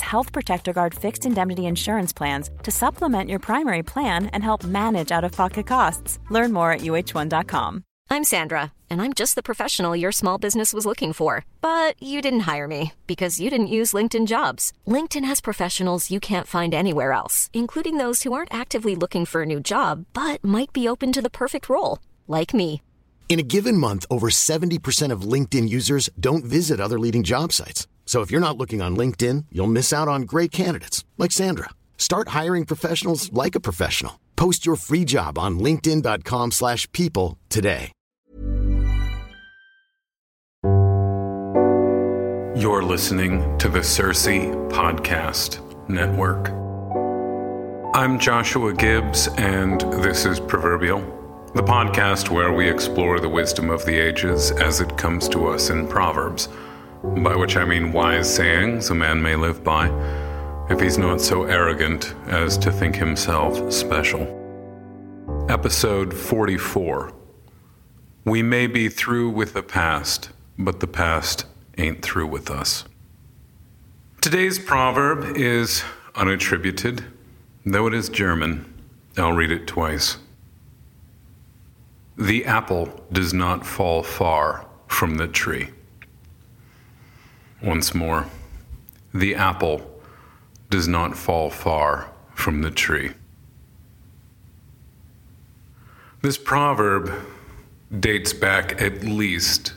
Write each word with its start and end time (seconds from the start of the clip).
Health 0.00 0.32
Protector 0.32 0.72
Guard 0.72 0.94
fixed 0.94 1.26
indemnity 1.26 1.66
insurance 1.66 2.12
plans 2.12 2.50
to 2.62 2.70
supplement 2.70 3.28
your 3.28 3.38
primary 3.38 3.82
plan 3.82 4.26
and 4.26 4.42
help 4.42 4.64
manage 4.64 5.12
out 5.12 5.24
of 5.24 5.32
pocket 5.32 5.66
costs. 5.66 6.18
Learn 6.30 6.52
more 6.52 6.72
at 6.72 6.80
uhone.com. 6.80 7.84
I'm 8.10 8.24
Sandra, 8.24 8.72
and 8.88 9.02
I'm 9.02 9.12
just 9.12 9.34
the 9.34 9.42
professional 9.42 9.94
your 9.94 10.12
small 10.12 10.38
business 10.38 10.72
was 10.72 10.86
looking 10.86 11.12
for. 11.12 11.44
But 11.60 12.02
you 12.02 12.22
didn't 12.22 12.48
hire 12.50 12.66
me 12.66 12.92
because 13.06 13.38
you 13.38 13.50
didn't 13.50 13.74
use 13.78 13.92
LinkedIn 13.92 14.26
jobs. 14.26 14.72
LinkedIn 14.86 15.26
has 15.26 15.42
professionals 15.42 16.10
you 16.10 16.18
can't 16.18 16.46
find 16.46 16.72
anywhere 16.72 17.12
else, 17.12 17.50
including 17.52 17.98
those 17.98 18.22
who 18.22 18.32
aren't 18.32 18.52
actively 18.52 18.96
looking 18.96 19.26
for 19.26 19.42
a 19.42 19.46
new 19.46 19.60
job 19.60 20.06
but 20.14 20.42
might 20.42 20.72
be 20.72 20.88
open 20.88 21.12
to 21.12 21.22
the 21.22 21.36
perfect 21.42 21.68
role, 21.68 21.98
like 22.26 22.54
me. 22.54 22.80
In 23.28 23.38
a 23.38 23.42
given 23.42 23.76
month, 23.76 24.06
over 24.10 24.30
70% 24.30 25.12
of 25.12 25.32
LinkedIn 25.32 25.68
users 25.68 26.08
don't 26.18 26.46
visit 26.46 26.80
other 26.80 26.98
leading 26.98 27.22
job 27.22 27.52
sites. 27.52 27.86
So 28.08 28.22
if 28.22 28.30
you're 28.30 28.40
not 28.40 28.56
looking 28.56 28.80
on 28.80 28.96
LinkedIn, 28.96 29.44
you'll 29.52 29.66
miss 29.66 29.92
out 29.92 30.08
on 30.08 30.22
great 30.22 30.50
candidates 30.50 31.04
like 31.18 31.30
Sandra. 31.30 31.68
Start 31.98 32.28
hiring 32.28 32.64
professionals 32.64 33.30
like 33.34 33.54
a 33.54 33.60
professional. 33.60 34.18
Post 34.34 34.64
your 34.64 34.76
free 34.76 35.04
job 35.04 35.38
on 35.38 35.58
linkedin.com/people 35.58 37.36
today. 37.50 37.92
You're 42.56 42.82
listening 42.82 43.58
to 43.58 43.68
the 43.68 43.80
CiRCE 43.80 44.54
Podcast 44.70 45.60
Network. 45.88 46.48
I'm 47.94 48.18
Joshua 48.18 48.72
Gibbs, 48.72 49.28
and 49.36 49.82
this 50.02 50.24
is 50.24 50.40
Proverbial, 50.40 51.00
the 51.54 51.62
podcast 51.62 52.30
where 52.30 52.54
we 52.54 52.70
explore 52.70 53.20
the 53.20 53.28
wisdom 53.28 53.68
of 53.68 53.84
the 53.84 53.98
ages 53.98 54.50
as 54.50 54.80
it 54.80 54.96
comes 54.96 55.28
to 55.28 55.46
us 55.48 55.68
in 55.68 55.86
Proverbs, 55.86 56.48
by 57.02 57.36
which 57.36 57.56
I 57.56 57.64
mean 57.64 57.92
wise 57.92 58.32
sayings 58.32 58.90
a 58.90 58.94
man 58.94 59.22
may 59.22 59.36
live 59.36 59.62
by, 59.62 59.88
if 60.68 60.80
he's 60.80 60.98
not 60.98 61.20
so 61.20 61.44
arrogant 61.44 62.14
as 62.26 62.58
to 62.58 62.72
think 62.72 62.96
himself 62.96 63.72
special. 63.72 64.34
Episode 65.48 66.12
44 66.12 67.12
We 68.24 68.42
may 68.42 68.66
be 68.66 68.88
through 68.88 69.30
with 69.30 69.54
the 69.54 69.62
past, 69.62 70.30
but 70.58 70.80
the 70.80 70.86
past 70.86 71.46
ain't 71.76 72.02
through 72.02 72.26
with 72.26 72.50
us. 72.50 72.84
Today's 74.20 74.58
proverb 74.58 75.36
is 75.36 75.84
unattributed, 76.14 77.04
though 77.64 77.86
it 77.86 77.94
is 77.94 78.08
German. 78.08 78.72
I'll 79.16 79.32
read 79.32 79.52
it 79.52 79.66
twice. 79.66 80.18
The 82.16 82.44
apple 82.44 83.04
does 83.12 83.32
not 83.32 83.64
fall 83.64 84.02
far 84.02 84.66
from 84.88 85.16
the 85.16 85.28
tree. 85.28 85.70
Once 87.62 87.94
more, 87.94 88.26
the 89.12 89.34
apple 89.34 90.00
does 90.70 90.86
not 90.86 91.16
fall 91.16 91.50
far 91.50 92.10
from 92.34 92.62
the 92.62 92.70
tree. 92.70 93.10
This 96.22 96.38
proverb 96.38 97.12
dates 97.98 98.32
back 98.32 98.80
at 98.80 99.02
least 99.02 99.72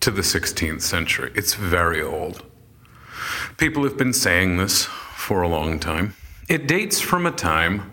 to 0.00 0.10
the 0.10 0.22
16th 0.22 0.82
century. 0.82 1.32
It's 1.34 1.54
very 1.54 2.02
old. 2.02 2.44
People 3.56 3.84
have 3.84 3.96
been 3.96 4.12
saying 4.12 4.56
this 4.56 4.84
for 4.84 5.42
a 5.42 5.48
long 5.48 5.78
time. 5.78 6.14
It 6.48 6.68
dates 6.68 7.00
from 7.00 7.26
a 7.26 7.32
time 7.32 7.90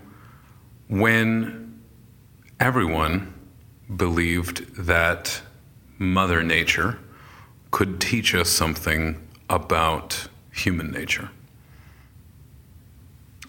when 0.87 1.81
everyone 2.59 3.33
believed 3.95 4.75
that 4.75 5.41
Mother 5.97 6.43
Nature 6.43 6.99
could 7.73 7.99
teach 7.99 8.35
us 8.35 8.49
something 8.49 9.19
about 9.49 10.27
human 10.51 10.91
nature. 10.91 11.31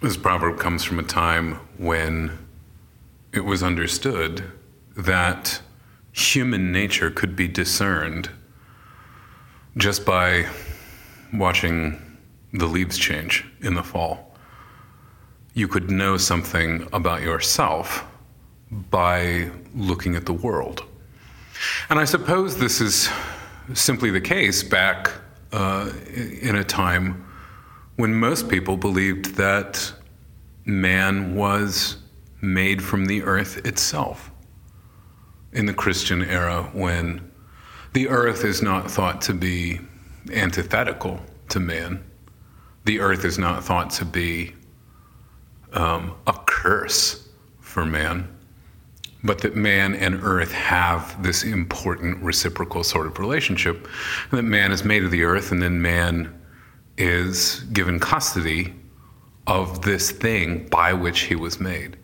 This 0.00 0.16
proverb 0.16 0.58
comes 0.58 0.82
from 0.82 0.98
a 0.98 1.02
time 1.02 1.56
when 1.76 2.38
it 3.34 3.44
was 3.44 3.62
understood 3.62 4.42
that 4.96 5.60
human 6.12 6.72
nature 6.72 7.10
could 7.10 7.36
be 7.36 7.46
discerned 7.46 8.30
just 9.76 10.06
by 10.06 10.46
watching 11.34 12.00
the 12.54 12.66
leaves 12.66 12.96
change 12.96 13.44
in 13.60 13.74
the 13.74 13.82
fall. 13.82 14.34
You 15.52 15.68
could 15.68 15.90
know 15.90 16.16
something 16.16 16.88
about 16.94 17.20
yourself 17.20 18.06
by 18.70 19.50
looking 19.74 20.16
at 20.16 20.24
the 20.24 20.32
world. 20.32 20.82
And 21.90 21.98
I 21.98 22.06
suppose 22.06 22.56
this 22.56 22.80
is 22.80 23.10
simply 23.72 24.10
the 24.10 24.20
case 24.20 24.62
back 24.62 25.10
uh, 25.52 25.90
in 26.42 26.56
a 26.56 26.64
time 26.64 27.26
when 27.96 28.14
most 28.14 28.48
people 28.48 28.76
believed 28.76 29.36
that 29.36 29.92
man 30.64 31.34
was 31.34 31.96
made 32.40 32.82
from 32.82 33.06
the 33.06 33.22
earth 33.22 33.64
itself. 33.64 34.30
In 35.52 35.66
the 35.66 35.74
Christian 35.74 36.22
era, 36.22 36.68
when 36.72 37.30
the 37.92 38.08
earth 38.08 38.44
is 38.44 38.60
not 38.60 38.90
thought 38.90 39.22
to 39.22 39.34
be 39.34 39.80
antithetical 40.32 41.20
to 41.50 41.60
man, 41.60 42.02
the 42.84 43.00
earth 43.00 43.24
is 43.24 43.38
not 43.38 43.62
thought 43.62 43.90
to 43.90 44.04
be 44.04 44.52
um, 45.72 46.14
a 46.26 46.32
curse 46.46 47.28
for 47.60 47.84
man, 47.84 48.33
but 49.24 49.38
that 49.38 49.56
man 49.56 49.94
and 49.94 50.22
earth 50.22 50.52
have 50.52 51.20
this 51.22 51.42
important 51.42 52.22
reciprocal 52.22 52.84
sort 52.84 53.06
of 53.06 53.18
relationship, 53.18 53.88
and 54.30 54.38
that 54.38 54.42
man 54.42 54.70
is 54.70 54.84
made 54.84 55.02
of 55.02 55.10
the 55.10 55.24
earth, 55.24 55.50
and 55.50 55.62
then 55.62 55.80
man 55.80 56.38
is 56.98 57.60
given 57.72 57.98
custody 57.98 58.74
of 59.46 59.82
this 59.82 60.10
thing 60.10 60.68
by 60.68 60.92
which 60.92 61.20
he 61.20 61.34
was 61.34 61.58
made. 61.58 61.96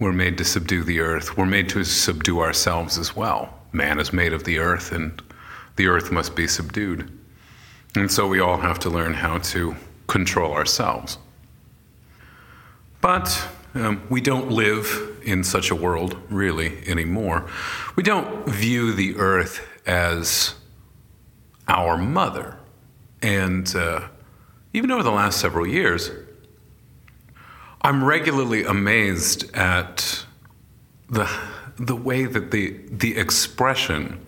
We're 0.00 0.12
made 0.12 0.36
to 0.38 0.44
subdue 0.44 0.82
the 0.82 0.98
earth. 0.98 1.36
We're 1.36 1.46
made 1.46 1.68
to 1.70 1.84
subdue 1.84 2.40
ourselves 2.40 2.98
as 2.98 3.14
well. 3.14 3.56
Man 3.72 4.00
is 4.00 4.12
made 4.12 4.32
of 4.32 4.42
the 4.42 4.58
earth, 4.58 4.90
and 4.90 5.22
the 5.76 5.86
earth 5.86 6.10
must 6.10 6.34
be 6.34 6.48
subdued. 6.48 7.10
And 7.94 8.10
so 8.10 8.26
we 8.26 8.40
all 8.40 8.56
have 8.56 8.80
to 8.80 8.90
learn 8.90 9.14
how 9.14 9.38
to 9.38 9.76
control 10.08 10.52
ourselves. 10.52 11.18
But 13.00 13.48
um, 13.74 14.02
we 14.10 14.20
don't 14.20 14.50
live 14.50 15.11
in 15.24 15.44
such 15.44 15.70
a 15.70 15.74
world, 15.74 16.16
really, 16.28 16.86
anymore. 16.86 17.48
We 17.96 18.02
don't 18.02 18.46
view 18.48 18.92
the 18.92 19.16
earth 19.16 19.66
as 19.86 20.54
our 21.68 21.96
mother. 21.96 22.58
And 23.20 23.74
uh, 23.74 24.08
even 24.72 24.90
over 24.90 25.02
the 25.02 25.12
last 25.12 25.40
several 25.40 25.66
years, 25.66 26.10
I'm 27.82 28.04
regularly 28.04 28.64
amazed 28.64 29.54
at 29.54 30.24
the, 31.10 31.28
the 31.76 31.96
way 31.96 32.24
that 32.24 32.50
the, 32.50 32.80
the 32.90 33.16
expression 33.16 34.24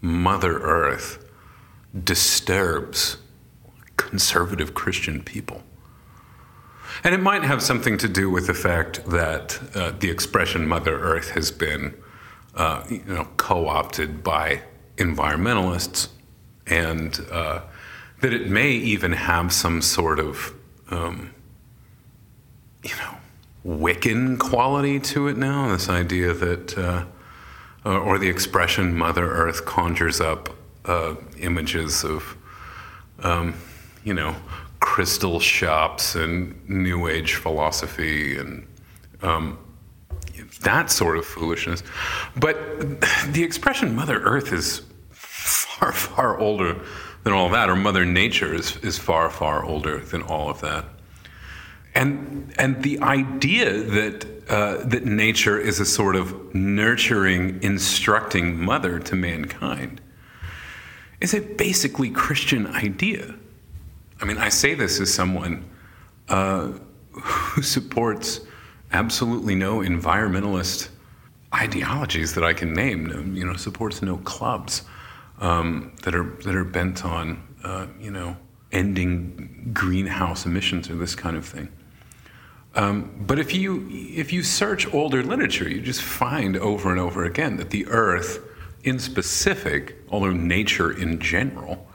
Mother 0.00 0.58
Earth 0.58 1.24
disturbs 2.04 3.16
conservative 3.96 4.74
Christian 4.74 5.22
people. 5.22 5.62
And 7.04 7.14
it 7.14 7.20
might 7.20 7.42
have 7.42 7.62
something 7.62 7.98
to 7.98 8.08
do 8.08 8.30
with 8.30 8.46
the 8.46 8.54
fact 8.54 9.04
that 9.06 9.60
uh, 9.74 9.92
the 9.98 10.10
expression 10.10 10.66
Mother 10.66 10.98
Earth 10.98 11.30
has 11.30 11.50
been 11.50 11.94
uh, 12.56 12.82
you 12.88 13.02
know, 13.06 13.28
co 13.36 13.68
opted 13.68 14.24
by 14.24 14.62
environmentalists, 14.96 16.08
and 16.66 17.20
uh, 17.30 17.60
that 18.20 18.32
it 18.32 18.48
may 18.48 18.70
even 18.70 19.12
have 19.12 19.52
some 19.52 19.82
sort 19.82 20.18
of, 20.18 20.54
um, 20.90 21.34
you 22.82 22.94
know, 22.96 23.14
Wiccan 23.64 24.38
quality 24.38 24.98
to 25.00 25.28
it 25.28 25.36
now. 25.36 25.68
This 25.68 25.88
idea 25.88 26.32
that, 26.32 26.78
uh, 26.78 27.04
or 27.84 28.18
the 28.18 28.28
expression 28.28 28.96
Mother 28.96 29.30
Earth 29.30 29.66
conjures 29.66 30.20
up 30.20 30.48
uh, 30.86 31.14
images 31.38 32.04
of, 32.04 32.36
um, 33.22 33.54
you 34.02 34.14
know, 34.14 34.34
crystal 34.86 35.40
shops 35.40 36.14
and 36.14 36.56
New 36.70 37.08
Age 37.08 37.34
philosophy 37.34 38.38
and 38.38 38.64
um, 39.20 39.58
that 40.60 40.90
sort 40.90 41.18
of 41.18 41.26
foolishness. 41.26 41.82
But 42.36 42.56
the 43.32 43.42
expression 43.42 43.96
Mother 43.96 44.20
Earth 44.20 44.52
is 44.52 44.82
far, 45.10 45.90
far 45.90 46.38
older 46.38 46.80
than 47.24 47.32
all 47.32 47.48
that, 47.48 47.68
or 47.68 47.74
Mother 47.74 48.04
Nature 48.04 48.54
is, 48.54 48.76
is 48.76 48.96
far, 48.96 49.28
far 49.28 49.64
older 49.64 49.98
than 49.98 50.22
all 50.22 50.48
of 50.48 50.60
that. 50.60 50.84
And, 51.96 52.54
and 52.56 52.80
the 52.84 53.00
idea 53.00 53.72
that, 53.72 54.24
uh, 54.48 54.84
that 54.84 55.04
nature 55.04 55.58
is 55.58 55.80
a 55.80 55.84
sort 55.84 56.14
of 56.14 56.54
nurturing, 56.54 57.60
instructing 57.60 58.56
mother 58.64 59.00
to 59.00 59.16
mankind 59.16 60.00
is 61.20 61.34
a 61.34 61.40
basically 61.40 62.10
Christian 62.10 62.68
idea. 62.68 63.34
I 64.20 64.24
mean, 64.24 64.38
I 64.38 64.48
say 64.48 64.74
this 64.74 65.00
as 65.00 65.12
someone 65.12 65.68
uh, 66.28 66.72
who 67.12 67.62
supports 67.62 68.40
absolutely 68.92 69.54
no 69.54 69.78
environmentalist 69.78 70.88
ideologies 71.54 72.34
that 72.34 72.44
I 72.44 72.52
can 72.52 72.72
name. 72.72 73.34
You 73.34 73.46
know, 73.46 73.54
supports 73.54 74.02
no 74.02 74.18
clubs 74.18 74.82
um, 75.38 75.92
that 76.02 76.14
are 76.14 76.36
that 76.44 76.54
are 76.54 76.64
bent 76.64 77.04
on 77.04 77.42
uh, 77.64 77.86
you 78.00 78.10
know 78.10 78.36
ending 78.72 79.70
greenhouse 79.72 80.46
emissions 80.46 80.90
or 80.90 80.96
this 80.96 81.14
kind 81.14 81.36
of 81.36 81.46
thing. 81.46 81.68
Um, 82.74 83.24
but 83.26 83.38
if 83.38 83.54
you 83.54 83.88
if 83.90 84.32
you 84.32 84.42
search 84.42 84.92
older 84.92 85.22
literature, 85.22 85.68
you 85.68 85.80
just 85.80 86.02
find 86.02 86.56
over 86.56 86.90
and 86.90 87.00
over 87.00 87.24
again 87.24 87.56
that 87.56 87.70
the 87.70 87.86
Earth, 87.86 88.40
in 88.84 88.98
specific, 88.98 89.96
although 90.10 90.32
nature 90.32 90.92
in 90.92 91.18
general, 91.18 91.88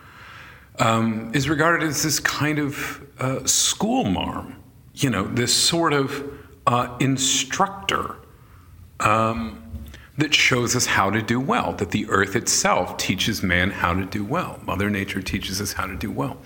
um, 0.80 1.32
is 1.34 1.50
regarded 1.50 1.88
as 1.88 2.04
this 2.04 2.20
kind 2.20 2.60
of 2.60 3.06
uh, 3.20 3.46
school 3.46 4.04
marm. 4.06 4.56
You 4.94 5.10
know, 5.10 5.24
this 5.24 5.54
sort 5.54 5.94
of 5.94 6.24
uh, 6.68 6.96
instructor 7.00 8.18
um, 9.00 9.62
that 10.18 10.34
shows 10.34 10.76
us 10.76 10.86
how 10.86 11.10
to 11.10 11.22
do 11.22 11.40
well, 11.40 11.74
that 11.74 11.92
the 11.92 12.08
earth 12.10 12.36
itself 12.36 12.98
teaches 12.98 13.42
man 13.42 13.72
how 13.72 13.94
to 13.94 14.06
do 14.06 14.24
well. 14.24 14.60
Mother 14.66 14.90
Nature 14.90 15.22
teaches 15.22 15.62
us 15.62 15.74
how 15.74 15.88
to 15.88 15.96
do 15.96 16.12
well. 16.12 16.38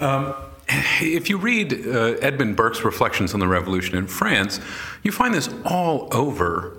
Um, 0.00 0.34
if 0.68 1.30
you 1.30 1.38
read 1.38 1.72
uh, 1.86 2.16
Edmund 2.20 2.56
Burke's 2.56 2.84
Reflections 2.84 3.32
on 3.34 3.40
the 3.40 3.48
Revolution 3.48 3.96
in 3.96 4.06
France, 4.06 4.60
you 5.02 5.12
find 5.12 5.32
this 5.32 5.48
all 5.64 6.08
over 6.12 6.76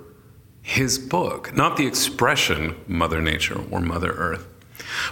his 0.61 0.99
book. 0.99 1.55
Not 1.55 1.77
the 1.77 1.87
expression 1.87 2.75
Mother 2.87 3.21
Nature 3.21 3.63
or 3.71 3.79
Mother 3.79 4.11
Earth, 4.11 4.45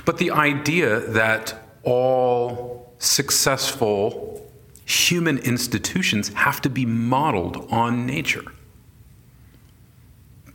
but 0.03 0.17
the 0.17 0.31
idea 0.31 0.99
that 0.99 1.64
all 1.85 2.93
successful 2.99 4.45
human 4.85 5.37
institutions 5.39 6.29
have 6.33 6.61
to 6.61 6.69
be 6.69 6.85
modeled 6.85 7.67
on 7.71 8.05
nature. 8.05 8.43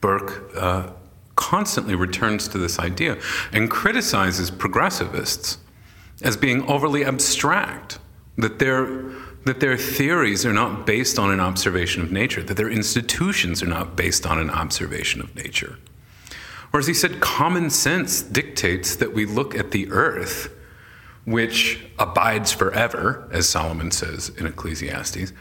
Burke 0.01 0.51
uh, 0.57 0.91
constantly 1.37 1.95
returns 1.95 2.49
to 2.49 2.59
this 2.59 2.79
idea 2.79 3.19
and 3.53 3.71
criticizes 3.71 4.51
progressivists 4.51 5.59
as 6.23 6.37
being 6.37 6.63
overly 6.69 7.05
abstract, 7.05 7.99
that 8.37 8.59
their, 8.59 8.87
that 9.47 9.61
their 9.61 9.77
theories 9.77 10.45
are 10.45 10.53
not 10.53 10.87
based 10.87 11.19
on 11.19 11.31
an 11.31 11.41
observation 11.41 12.03
of 12.03 12.13
nature, 12.13 12.43
that 12.43 12.57
their 12.57 12.69
institutions 12.69 13.63
are 13.63 13.67
not 13.67 13.97
based 13.97 14.27
on 14.27 14.39
an 14.39 14.51
observation 14.51 15.21
of 15.21 15.35
nature. 15.35 15.79
Or 16.73 16.79
as 16.79 16.87
he 16.87 16.95
said, 16.95 17.21
common 17.21 17.71
sense 17.71 18.23
dictates 18.23 18.95
that 18.97 19.13
we 19.13 19.27
look 19.27 19.55
at 19.55 19.73
the 19.73 19.91
earth 19.91 20.55
which 21.25 21.81
abides 21.99 22.53
forever, 22.53 23.29
as 23.31 23.49
Solomon 23.49 23.91
says 23.91 24.31
in 24.31 24.47
Ecclesiastes, 24.47 25.33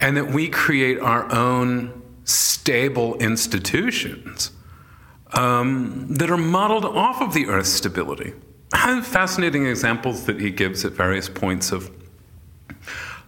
and 0.00 0.16
that 0.16 0.30
we 0.30 0.48
create 0.48 0.98
our 1.00 1.30
own 1.32 2.02
stable 2.24 3.16
institutions 3.16 4.52
um, 5.32 6.06
that 6.10 6.30
are 6.30 6.36
modeled 6.36 6.84
off 6.84 7.20
of 7.20 7.34
the 7.34 7.46
Earth's 7.46 7.70
stability. 7.70 8.34
Fascinating 8.72 9.66
examples 9.66 10.24
that 10.24 10.40
he 10.40 10.50
gives 10.50 10.84
at 10.84 10.92
various 10.92 11.28
points 11.28 11.72
of 11.72 11.90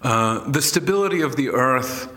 uh, 0.02 0.48
the 0.50 0.60
stability 0.60 1.22
of 1.22 1.36
the 1.36 1.48
Earth, 1.48 2.12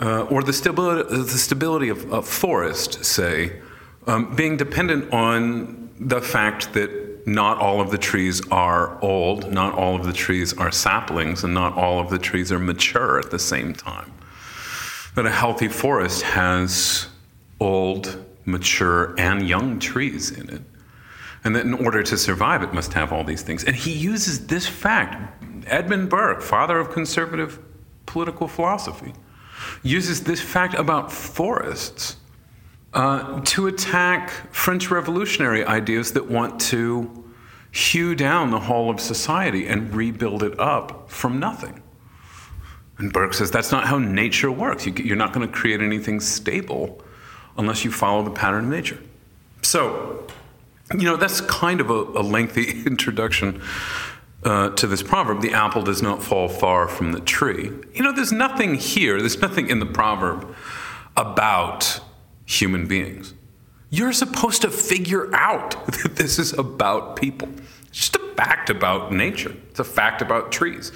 uh, 0.00 0.22
or 0.22 0.42
the 0.42 0.52
stability, 0.52 1.08
the 1.08 1.26
stability 1.26 1.88
of 1.88 2.12
a 2.12 2.22
forest, 2.22 3.04
say, 3.04 3.60
um, 4.06 4.34
being 4.36 4.56
dependent 4.56 5.12
on 5.12 5.90
the 5.98 6.20
fact 6.20 6.72
that 6.74 7.03
not 7.26 7.58
all 7.58 7.80
of 7.80 7.90
the 7.90 7.98
trees 7.98 8.42
are 8.50 9.02
old, 9.02 9.50
not 9.50 9.74
all 9.74 9.96
of 9.96 10.04
the 10.04 10.12
trees 10.12 10.52
are 10.52 10.70
saplings, 10.70 11.44
and 11.44 11.54
not 11.54 11.76
all 11.76 11.98
of 11.98 12.10
the 12.10 12.18
trees 12.18 12.52
are 12.52 12.58
mature 12.58 13.18
at 13.18 13.30
the 13.30 13.38
same 13.38 13.72
time. 13.72 14.12
That 15.14 15.26
a 15.26 15.30
healthy 15.30 15.68
forest 15.68 16.22
has 16.22 17.08
old, 17.60 18.24
mature, 18.44 19.14
and 19.18 19.48
young 19.48 19.78
trees 19.78 20.30
in 20.30 20.50
it. 20.50 20.62
And 21.44 21.54
that 21.56 21.64
in 21.64 21.74
order 21.74 22.02
to 22.02 22.16
survive, 22.16 22.62
it 22.62 22.72
must 22.72 22.92
have 22.94 23.12
all 23.12 23.24
these 23.24 23.42
things. 23.42 23.64
And 23.64 23.76
he 23.76 23.92
uses 23.92 24.46
this 24.46 24.66
fact. 24.66 25.44
Edmund 25.66 26.10
Burke, 26.10 26.42
father 26.42 26.78
of 26.78 26.90
conservative 26.90 27.58
political 28.06 28.48
philosophy, 28.48 29.12
uses 29.82 30.24
this 30.24 30.40
fact 30.40 30.74
about 30.74 31.12
forests 31.12 32.16
uh, 32.94 33.40
to 33.40 33.66
attack 33.66 34.30
French 34.52 34.90
revolutionary 34.90 35.64
ideas 35.64 36.12
that 36.12 36.30
want 36.30 36.60
to 36.60 37.24
hew 37.72 38.14
down 38.14 38.50
the 38.50 38.60
whole 38.60 38.88
of 38.88 39.00
society 39.00 39.66
and 39.66 39.92
rebuild 39.92 40.42
it 40.44 40.58
up 40.60 41.10
from 41.10 41.40
nothing. 41.40 41.82
And 42.98 43.12
Burke 43.12 43.34
says 43.34 43.50
that's 43.50 43.72
not 43.72 43.86
how 43.86 43.98
nature 43.98 44.50
works. 44.50 44.86
You, 44.86 45.12
are 45.12 45.16
not 45.16 45.32
going 45.32 45.46
to 45.46 45.52
create 45.52 45.80
anything 45.80 46.20
stable 46.20 47.02
unless 47.56 47.84
you 47.84 47.90
follow 47.90 48.22
the 48.22 48.30
pattern 48.30 48.66
of 48.66 48.70
nature. 48.70 49.00
So, 49.62 50.26
you 50.92 51.02
know, 51.02 51.16
that's 51.16 51.40
kind 51.40 51.80
of 51.80 51.90
a, 51.90 51.94
a 51.94 52.22
lengthy 52.22 52.82
introduction 52.86 53.60
uh, 54.44 54.70
to 54.70 54.86
this 54.86 55.02
proverb 55.02 55.40
the 55.40 55.52
apple 55.52 55.82
does 55.82 56.02
not 56.02 56.22
fall 56.22 56.48
far 56.48 56.86
from 56.86 57.12
the 57.12 57.20
tree. 57.20 57.72
You 57.94 58.02
know, 58.04 58.12
there's 58.12 58.32
nothing 58.32 58.74
here, 58.74 59.18
there's 59.18 59.40
nothing 59.40 59.68
in 59.68 59.80
the 59.80 59.86
proverb 59.86 60.54
about 61.16 62.00
human 62.44 62.86
beings. 62.86 63.34
You're 63.90 64.12
supposed 64.12 64.62
to 64.62 64.70
figure 64.70 65.34
out 65.34 65.86
that 66.02 66.16
this 66.16 66.38
is 66.38 66.52
about 66.52 67.16
people. 67.16 67.48
It's 67.88 67.98
just 67.98 68.16
a 68.16 68.34
fact 68.34 68.70
about 68.70 69.12
nature, 69.12 69.54
it's 69.70 69.80
a 69.80 69.84
fact 69.84 70.22
about 70.22 70.52
trees. 70.52 70.92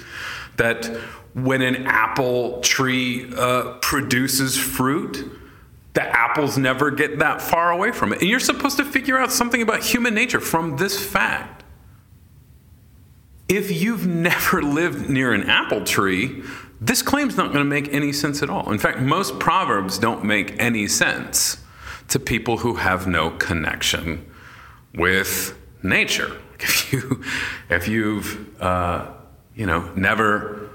That 0.57 0.85
when 1.33 1.61
an 1.61 1.87
apple 1.87 2.59
tree 2.59 3.31
uh, 3.37 3.77
produces 3.81 4.57
fruit, 4.57 5.31
the 5.93 6.03
apples 6.03 6.57
never 6.57 6.91
get 6.91 7.19
that 7.19 7.41
far 7.41 7.71
away 7.71 7.91
from 7.91 8.13
it. 8.13 8.19
And 8.19 8.29
you're 8.29 8.39
supposed 8.39 8.77
to 8.77 8.85
figure 8.85 9.17
out 9.17 9.31
something 9.31 9.61
about 9.61 9.83
human 9.83 10.13
nature 10.13 10.39
from 10.39 10.77
this 10.77 11.03
fact. 11.03 11.63
If 13.47 13.71
you've 13.71 14.05
never 14.29 14.61
lived 14.61 15.09
near 15.09 15.33
an 15.33 15.49
apple 15.49 15.83
tree, 15.83 16.43
this 16.81 17.01
claim's 17.01 17.35
not 17.35 17.51
going 17.51 17.63
to 17.63 17.69
make 17.69 17.93
any 17.93 18.13
sense 18.13 18.41
at 18.41 18.49
all. 18.49 18.71
In 18.71 18.79
fact, 18.79 18.99
most 18.99 19.39
proverbs 19.39 19.97
don't 19.97 20.23
make 20.23 20.55
any 20.59 20.87
sense 20.87 21.57
to 22.07 22.19
people 22.19 22.57
who 22.57 22.75
have 22.75 23.05
no 23.05 23.31
connection 23.31 24.25
with 24.95 25.57
nature. 25.83 26.37
If 26.61 26.91
you, 26.91 27.23
if 27.69 27.87
you've, 27.87 28.61
uh, 28.61 29.11
you 29.55 29.65
know, 29.65 29.91
never 29.95 30.69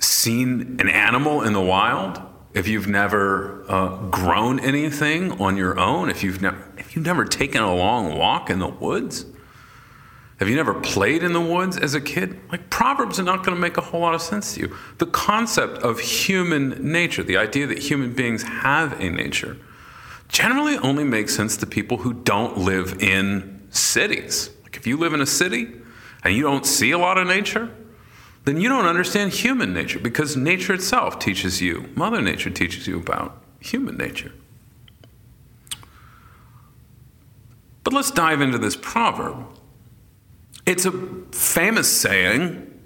seen 0.00 0.76
an 0.80 0.88
animal 0.88 1.42
in 1.42 1.52
the 1.52 1.60
wild, 1.60 2.20
if 2.52 2.66
you've 2.66 2.88
never 2.88 3.64
uh, 3.68 3.96
grown 4.08 4.58
anything 4.58 5.40
on 5.40 5.56
your 5.56 5.78
own, 5.78 6.10
if 6.10 6.24
you've 6.24 6.42
never, 6.42 6.72
if 6.78 6.96
you've 6.96 7.04
never 7.04 7.24
taken 7.24 7.62
a 7.62 7.72
long 7.72 8.18
walk 8.18 8.50
in 8.50 8.58
the 8.58 8.68
woods, 8.68 9.24
have 10.40 10.48
you 10.48 10.56
never 10.56 10.72
played 10.72 11.22
in 11.22 11.34
the 11.34 11.40
woods 11.40 11.76
as 11.76 11.94
a 11.94 12.00
kid? 12.00 12.40
Like, 12.50 12.70
Proverbs 12.70 13.20
are 13.20 13.22
not 13.22 13.44
going 13.44 13.54
to 13.54 13.60
make 13.60 13.76
a 13.76 13.82
whole 13.82 14.00
lot 14.00 14.14
of 14.14 14.22
sense 14.22 14.54
to 14.54 14.60
you. 14.60 14.76
The 14.96 15.04
concept 15.04 15.82
of 15.82 16.00
human 16.00 16.92
nature, 16.92 17.22
the 17.22 17.36
idea 17.36 17.66
that 17.66 17.78
human 17.78 18.14
beings 18.14 18.42
have 18.44 18.98
a 18.98 19.10
nature, 19.10 19.58
generally 20.28 20.78
only 20.78 21.04
makes 21.04 21.36
sense 21.36 21.58
to 21.58 21.66
people 21.66 21.98
who 21.98 22.14
don't 22.14 22.56
live 22.56 23.02
in 23.02 23.60
cities. 23.68 24.48
Like, 24.62 24.78
if 24.78 24.86
you 24.86 24.96
live 24.96 25.12
in 25.12 25.20
a 25.20 25.26
city 25.26 25.72
and 26.24 26.34
you 26.34 26.42
don't 26.42 26.64
see 26.64 26.90
a 26.90 26.98
lot 26.98 27.18
of 27.18 27.26
nature, 27.26 27.68
then 28.46 28.58
you 28.58 28.70
don't 28.70 28.86
understand 28.86 29.32
human 29.32 29.74
nature 29.74 29.98
because 29.98 30.38
nature 30.38 30.72
itself 30.72 31.18
teaches 31.18 31.60
you, 31.60 31.90
Mother 31.94 32.22
Nature 32.22 32.48
teaches 32.48 32.86
you 32.86 32.98
about 32.98 33.36
human 33.60 33.98
nature. 33.98 34.32
But 37.84 37.92
let's 37.92 38.10
dive 38.10 38.40
into 38.40 38.56
this 38.56 38.76
proverb. 38.76 39.59
It's 40.70 40.86
a 40.86 40.92
famous 41.32 41.90
saying 41.90 42.80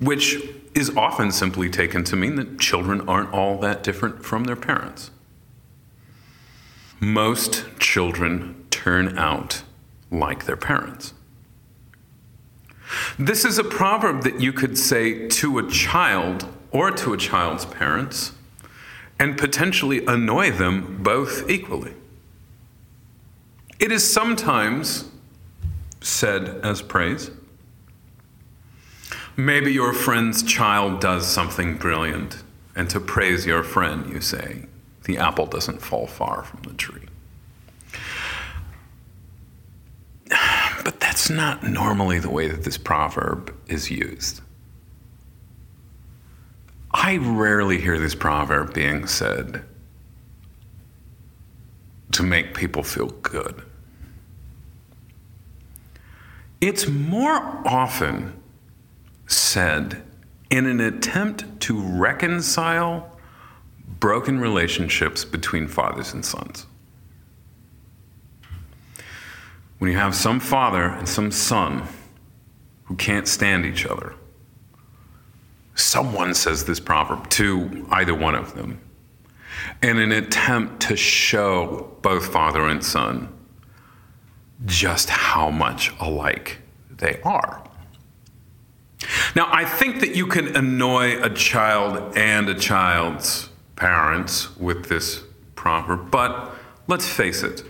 which 0.00 0.36
is 0.74 0.90
often 0.96 1.30
simply 1.30 1.70
taken 1.70 2.02
to 2.02 2.16
mean 2.16 2.34
that 2.34 2.58
children 2.58 3.08
aren't 3.08 3.32
all 3.32 3.56
that 3.58 3.84
different 3.84 4.24
from 4.24 4.42
their 4.42 4.56
parents. 4.56 5.12
Most 6.98 7.78
children 7.78 8.66
turn 8.70 9.16
out 9.16 9.62
like 10.10 10.46
their 10.46 10.56
parents. 10.56 11.14
This 13.16 13.44
is 13.44 13.56
a 13.56 13.64
proverb 13.64 14.24
that 14.24 14.40
you 14.40 14.52
could 14.52 14.76
say 14.76 15.28
to 15.28 15.60
a 15.60 15.70
child 15.70 16.48
or 16.72 16.90
to 16.90 17.12
a 17.12 17.16
child's 17.16 17.64
parents, 17.64 18.32
and 19.20 19.38
potentially 19.38 20.04
annoy 20.04 20.50
them 20.50 21.00
both 21.00 21.48
equally. 21.48 21.94
It 23.78 23.92
is 23.92 24.12
sometimes 24.12 25.12
said 26.04 26.48
as 26.62 26.82
praise. 26.82 27.30
Maybe 29.36 29.72
your 29.72 29.92
friend's 29.92 30.42
child 30.42 31.00
does 31.00 31.26
something 31.26 31.76
brilliant, 31.76 32.42
and 32.76 32.88
to 32.90 33.00
praise 33.00 33.46
your 33.46 33.64
friend, 33.64 34.12
you 34.12 34.20
say, 34.20 34.66
the 35.04 35.18
apple 35.18 35.46
doesn't 35.46 35.82
fall 35.82 36.06
far 36.06 36.44
from 36.44 36.62
the 36.62 36.74
tree. 36.74 37.06
But 40.84 41.00
that's 41.00 41.30
not 41.30 41.62
normally 41.62 42.18
the 42.18 42.28
way 42.28 42.46
that 42.46 42.64
this 42.64 42.76
proverb 42.76 43.56
is 43.68 43.90
used. 43.90 44.42
I 46.92 47.16
rarely 47.16 47.80
hear 47.80 47.98
this 47.98 48.14
proverb 48.14 48.74
being 48.74 49.06
said 49.06 49.64
to 52.12 52.22
make 52.22 52.52
people 52.54 52.82
feel 52.82 53.08
good. 53.22 53.62
It's 56.60 56.86
more 56.88 57.66
often 57.66 58.40
said 59.26 60.02
in 60.50 60.66
an 60.66 60.80
attempt 60.80 61.60
to 61.60 61.80
reconcile 61.80 63.18
broken 64.00 64.38
relationships 64.38 65.24
between 65.24 65.66
fathers 65.66 66.12
and 66.12 66.24
sons. 66.24 66.66
When 69.78 69.90
you 69.90 69.98
have 69.98 70.14
some 70.14 70.40
father 70.40 70.84
and 70.84 71.08
some 71.08 71.30
son 71.30 71.88
who 72.84 72.96
can't 72.96 73.26
stand 73.26 73.66
each 73.66 73.86
other, 73.86 74.14
someone 75.74 76.34
says 76.34 76.64
this 76.64 76.80
proverb 76.80 77.28
to 77.30 77.86
either 77.90 78.14
one 78.14 78.34
of 78.34 78.54
them 78.54 78.80
in 79.82 79.98
an 79.98 80.12
attempt 80.12 80.80
to 80.82 80.96
show 80.96 81.96
both 82.02 82.32
father 82.32 82.68
and 82.68 82.84
son 82.84 83.28
just 84.64 85.10
how 85.10 85.50
much 85.50 85.92
alike 86.00 86.58
they 86.90 87.20
are. 87.22 87.62
Now, 89.36 89.48
I 89.50 89.64
think 89.64 90.00
that 90.00 90.14
you 90.14 90.26
can 90.26 90.56
annoy 90.56 91.20
a 91.22 91.30
child 91.30 92.16
and 92.16 92.48
a 92.48 92.54
child's 92.54 93.50
parents 93.76 94.56
with 94.56 94.88
this 94.88 95.22
proverb, 95.56 96.10
but 96.10 96.54
let's 96.86 97.08
face 97.08 97.42
it, 97.42 97.62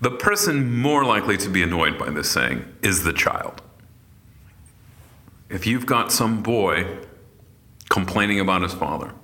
the 0.00 0.10
person 0.10 0.78
more 0.78 1.04
likely 1.04 1.36
to 1.38 1.48
be 1.48 1.62
annoyed 1.62 1.98
by 1.98 2.10
this 2.10 2.30
saying 2.30 2.64
is 2.82 3.04
the 3.04 3.12
child. 3.12 3.62
If 5.48 5.66
you've 5.66 5.86
got 5.86 6.10
some 6.12 6.42
boy 6.42 6.98
complaining 7.88 8.40
about 8.40 8.62
his 8.62 8.74
father, 8.74 9.14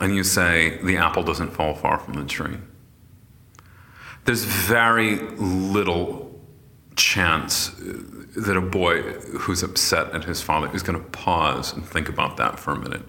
and 0.00 0.14
you 0.14 0.24
say, 0.24 0.78
the 0.82 0.96
apple 0.96 1.22
doesn't 1.22 1.50
fall 1.50 1.74
far 1.74 1.98
from 1.98 2.14
the 2.14 2.24
tree, 2.24 2.56
there's 4.24 4.44
very 4.44 5.16
little 5.36 6.40
chance 6.96 7.70
uh, 7.80 8.02
that 8.36 8.56
a 8.56 8.60
boy 8.60 9.02
who's 9.02 9.62
upset 9.62 10.14
at 10.14 10.24
his 10.24 10.40
father 10.40 10.70
is 10.74 10.82
going 10.82 10.98
to 10.98 11.08
pause 11.10 11.72
and 11.72 11.86
think 11.86 12.08
about 12.08 12.36
that 12.36 12.58
for 12.58 12.72
a 12.72 12.78
minute. 12.78 13.02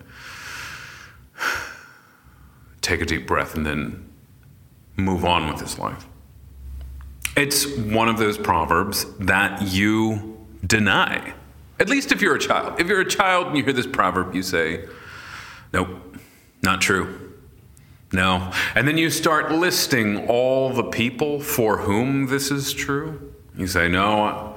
Take 2.81 3.01
a 3.01 3.05
deep 3.05 3.27
breath 3.27 3.55
and 3.55 3.65
then 3.65 4.09
move 4.97 5.23
on 5.25 5.47
with 5.47 5.59
his 5.61 5.79
life. 5.79 6.05
It's 7.35 7.65
one 7.77 8.09
of 8.09 8.17
those 8.17 8.37
proverbs 8.37 9.05
that 9.19 9.61
you 9.61 10.45
deny. 10.65 11.33
At 11.79 11.89
least 11.89 12.11
if 12.11 12.21
you're 12.21 12.35
a 12.35 12.39
child. 12.39 12.79
If 12.79 12.87
you're 12.87 13.01
a 13.01 13.09
child 13.09 13.47
and 13.47 13.57
you 13.57 13.63
hear 13.63 13.73
this 13.73 13.87
proverb, 13.87 14.35
you 14.35 14.43
say, 14.43 14.85
Nope, 15.73 16.17
not 16.61 16.81
true. 16.81 17.22
No. 18.13 18.51
And 18.75 18.87
then 18.87 18.97
you 18.97 19.09
start 19.09 19.51
listing 19.51 20.27
all 20.27 20.69
the 20.71 20.83
people 20.83 21.39
for 21.39 21.79
whom 21.79 22.27
this 22.27 22.51
is 22.51 22.71
true. 22.71 23.33
You 23.57 23.65
say, 23.65 23.89
No, 23.89 24.55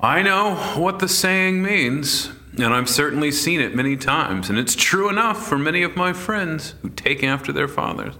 I 0.00 0.20
know 0.22 0.56
what 0.76 0.98
the 0.98 1.08
saying 1.08 1.62
means, 1.62 2.30
and 2.58 2.74
I've 2.74 2.88
certainly 2.88 3.30
seen 3.30 3.60
it 3.60 3.74
many 3.74 3.96
times, 3.96 4.50
and 4.50 4.58
it's 4.58 4.74
true 4.74 5.08
enough 5.08 5.46
for 5.46 5.56
many 5.56 5.84
of 5.84 5.94
my 5.94 6.12
friends 6.12 6.74
who 6.82 6.90
take 6.90 7.22
after 7.22 7.52
their 7.52 7.68
fathers. 7.68 8.16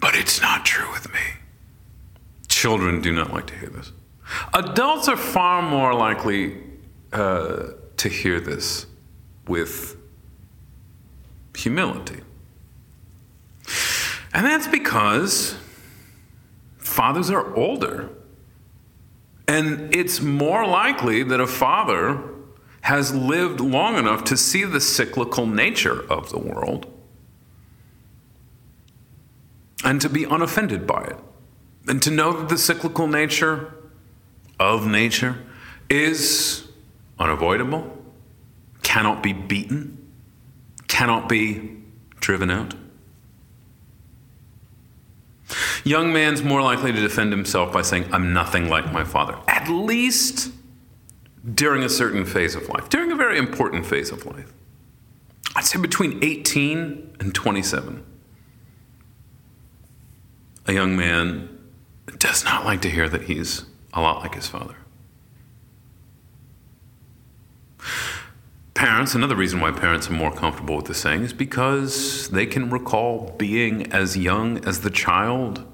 But 0.00 0.16
it's 0.16 0.40
not 0.40 0.64
true 0.64 0.90
with 0.92 1.12
me. 1.12 1.20
Children 2.48 3.02
do 3.02 3.12
not 3.12 3.30
like 3.30 3.46
to 3.48 3.54
hear 3.54 3.68
this. 3.68 3.92
Adults 4.54 5.06
are 5.08 5.16
far 5.16 5.60
more 5.60 5.94
likely 5.94 6.56
uh, 7.12 7.68
to 7.98 8.08
hear 8.08 8.40
this 8.40 8.86
with 9.46 9.96
humility. 11.54 12.22
And 14.36 14.44
that's 14.44 14.68
because 14.68 15.56
fathers 16.76 17.30
are 17.30 17.56
older 17.56 18.10
and 19.48 19.94
it's 19.94 20.20
more 20.20 20.66
likely 20.66 21.22
that 21.22 21.40
a 21.40 21.46
father 21.46 22.22
has 22.82 23.14
lived 23.14 23.60
long 23.60 23.96
enough 23.96 24.24
to 24.24 24.36
see 24.36 24.64
the 24.64 24.80
cyclical 24.80 25.46
nature 25.46 26.02
of 26.12 26.30
the 26.30 26.38
world 26.38 26.86
and 29.84 30.00
to 30.02 30.08
be 30.10 30.24
unoffended 30.24 30.86
by 30.86 31.02
it. 31.04 31.16
And 31.88 32.02
to 32.02 32.10
know 32.10 32.32
that 32.32 32.50
the 32.50 32.58
cyclical 32.58 33.06
nature 33.06 33.72
of 34.60 34.86
nature 34.86 35.38
is 35.88 36.68
unavoidable, 37.18 37.96
cannot 38.82 39.22
be 39.22 39.32
beaten, 39.32 40.12
cannot 40.88 41.26
be 41.26 41.78
driven 42.20 42.50
out. 42.50 42.74
Young 45.84 46.12
man's 46.12 46.42
more 46.42 46.62
likely 46.62 46.92
to 46.92 47.00
defend 47.00 47.32
himself 47.32 47.72
by 47.72 47.82
saying, 47.82 48.06
I'm 48.12 48.32
nothing 48.32 48.68
like 48.68 48.92
my 48.92 49.04
father, 49.04 49.38
at 49.46 49.68
least 49.68 50.50
during 51.54 51.82
a 51.84 51.88
certain 51.88 52.24
phase 52.24 52.54
of 52.54 52.68
life, 52.68 52.88
during 52.88 53.12
a 53.12 53.16
very 53.16 53.38
important 53.38 53.86
phase 53.86 54.10
of 54.10 54.26
life. 54.26 54.52
I'd 55.54 55.64
say 55.64 55.80
between 55.80 56.22
18 56.22 57.16
and 57.20 57.34
27. 57.34 58.04
A 60.66 60.72
young 60.72 60.96
man 60.96 61.48
does 62.18 62.44
not 62.44 62.64
like 62.64 62.82
to 62.82 62.90
hear 62.90 63.08
that 63.08 63.22
he's 63.22 63.64
a 63.92 64.00
lot 64.00 64.22
like 64.22 64.34
his 64.34 64.48
father. 64.48 64.76
Parents, 68.76 69.14
another 69.14 69.34
reason 69.34 69.60
why 69.60 69.70
parents 69.70 70.10
are 70.10 70.12
more 70.12 70.30
comfortable 70.30 70.76
with 70.76 70.84
the 70.84 70.92
saying 70.92 71.22
is 71.22 71.32
because 71.32 72.28
they 72.28 72.44
can 72.44 72.68
recall 72.68 73.34
being 73.38 73.90
as 73.90 74.18
young 74.18 74.62
as 74.66 74.82
the 74.82 74.90
child 74.90 75.64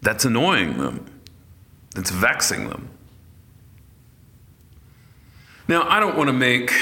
that's 0.00 0.24
annoying 0.24 0.78
them, 0.78 1.04
that's 1.94 2.10
vexing 2.10 2.70
them. 2.70 2.88
Now, 5.68 5.86
I 5.86 6.00
don't 6.00 6.16
want 6.16 6.28
to 6.28 6.32
make 6.32 6.72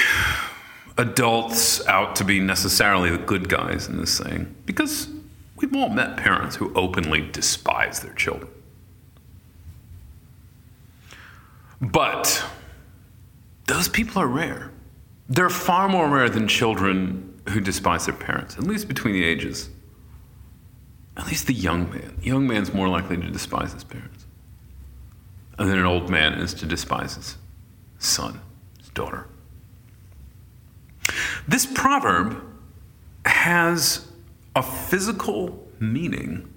adults 0.97 1.85
out 1.85 2.15
to 2.15 2.23
be 2.23 2.39
necessarily 2.39 3.09
the 3.09 3.17
good 3.17 3.49
guys 3.49 3.89
in 3.89 3.97
this 3.97 4.17
thing, 4.21 4.55
because 4.65 5.09
we've 5.57 5.75
all 5.75 5.89
met 5.89 6.15
parents 6.15 6.55
who 6.55 6.73
openly 6.75 7.29
despise 7.29 7.99
their 7.99 8.13
children. 8.13 8.49
But 11.81 12.41
those 13.67 13.89
people 13.89 14.21
are 14.21 14.27
rare. 14.27 14.70
They're 15.29 15.49
far 15.49 15.87
more 15.87 16.09
rare 16.09 16.29
than 16.29 16.47
children 16.47 17.41
who 17.49 17.59
despise 17.59 18.05
their 18.05 18.15
parents, 18.15 18.57
at 18.57 18.63
least 18.63 18.87
between 18.87 19.13
the 19.13 19.23
ages 19.23 19.69
at 21.17 21.27
least 21.27 21.47
the 21.47 21.53
young 21.53 21.89
man. 21.89 22.15
The 22.19 22.25
Young 22.25 22.47
man's 22.47 22.73
more 22.73 22.87
likely 22.87 23.17
to 23.17 23.29
despise 23.29 23.73
his 23.73 23.83
parents. 23.83 24.25
Then 25.57 25.77
an 25.77 25.85
old 25.85 26.09
man 26.09 26.33
is 26.33 26.53
to 26.55 26.65
despise 26.65 27.15
his 27.15 27.37
son, 27.99 28.39
his 28.79 28.89
daughter. 28.89 29.27
This 31.47 31.65
proverb 31.65 32.43
has 33.25 34.07
a 34.55 34.63
physical 34.63 35.67
meaning 35.79 36.51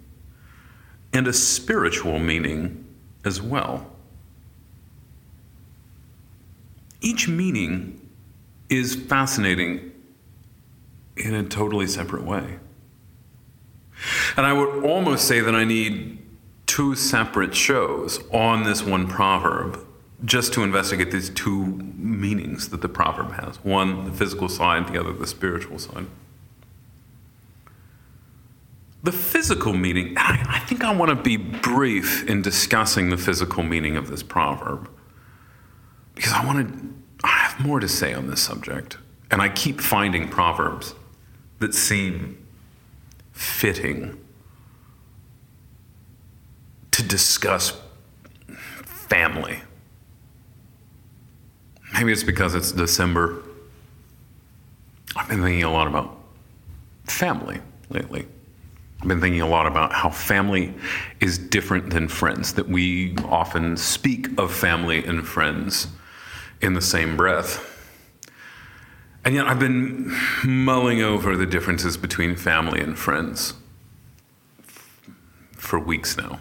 and 1.13 1.27
a 1.27 1.33
spiritual 1.33 2.19
meaning 2.19 2.87
as 3.25 3.43
well. 3.43 3.91
Each 7.01 7.29
meaning 7.29 8.04
is 8.69 8.95
fascinating 8.95 9.93
in 11.17 11.35
a 11.35 11.45
totally 11.45 11.87
separate 11.87 12.25
way. 12.25 12.59
And 14.37 14.47
I 14.47 14.53
would 14.53 14.85
almost 14.85 15.29
say 15.29 15.41
that 15.41 15.55
I 15.55 15.65
need 15.65 16.19
two 16.67 16.95
separate 16.95 17.55
shows 17.55 18.19
on 18.33 18.65
this 18.65 18.83
one 18.83 19.07
proverb 19.07 19.79
just 20.25 20.53
to 20.55 20.63
investigate 20.63 21.11
these 21.11 21.31
two 21.31 21.67
meanings 21.97 22.71
that 22.71 22.81
the 22.81 22.89
proverb 22.89 23.33
has 23.33 23.57
one, 23.65 24.05
the 24.05 24.13
physical 24.13 24.49
side, 24.49 24.89
the 24.89 24.99
other, 24.99 25.13
the 25.13 25.27
spiritual 25.27 25.79
side. 25.79 26.07
The 29.03 29.13
physical 29.13 29.75
meaning, 29.75 30.15
I, 30.17 30.61
think 30.61 30.83
I 30.83 30.95
want 30.95 31.11
to 31.11 31.15
be 31.15 31.37
brief 31.37 32.27
in 32.27 32.41
discussing 32.41 33.11
the 33.11 33.19
physical 33.19 33.63
meaning 33.63 33.97
of 33.97 34.09
this 34.09 34.23
proverb 34.23 34.89
because 36.15 36.33
I 36.33 36.45
want 36.47 36.69
to, 36.69 36.95
have 37.55 37.67
more 37.67 37.81
to 37.81 37.89
say 37.89 38.13
on 38.13 38.27
this 38.27 38.41
subject. 38.41 38.99
And 39.31 39.41
I 39.41 39.49
keep 39.49 39.81
finding 39.81 40.29
proverbs 40.29 40.95
that 41.61 41.75
seem 41.75 42.45
fitting 43.33 44.19
to 46.91 47.03
discuss 47.03 47.81
family. 48.85 49.61
Maybe 51.93 52.13
it's 52.13 52.25
because 52.25 52.55
it's 52.55 52.73
December. 52.73 53.43
I've 55.17 55.29
been 55.29 55.43
thinking 55.43 55.63
a 55.63 55.71
lot 55.71 55.87
about 55.87 56.19
family 57.05 57.61
lately. 57.89 58.27
I've 59.01 59.09
been 59.09 59.21
thinking 59.21 59.43
a 59.43 59.49
lot 59.49 59.67
about 59.67 59.93
how 59.93 60.11
family 60.11 60.75
is 61.21 61.39
different 61.39 61.91
than 61.91 62.09
friends, 62.09 62.55
that 62.55 62.69
we 62.69 63.17
often 63.25 63.77
speak 63.77 64.37
of 64.39 64.53
family 64.53 65.05
and 65.05 65.27
friends 65.27 65.89
in 66.65 66.75
the 66.75 66.81
same 66.81 67.17
breath. 67.17 67.71
And 69.25 69.35
yet 69.35 69.47
I've 69.47 69.59
been 69.59 70.15
mulling 70.45 71.03
over 71.03 71.37
the 71.37 71.47
differences 71.47 71.97
between 71.97 72.37
family 72.37 72.81
and 72.81 72.99
friends 72.99 73.55
for 75.57 75.79
weeks 75.79 76.17
now. 76.17 76.41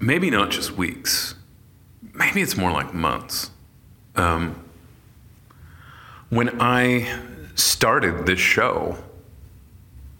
Maybe 0.00 0.30
not 0.30 0.50
just 0.50 0.72
weeks, 0.72 1.36
maybe 2.12 2.42
it's 2.42 2.56
more 2.56 2.72
like 2.72 2.92
months. 2.92 3.50
Um, 4.16 4.64
when 6.28 6.60
I 6.60 7.20
started 7.54 8.26
this 8.26 8.40
show 8.40 8.96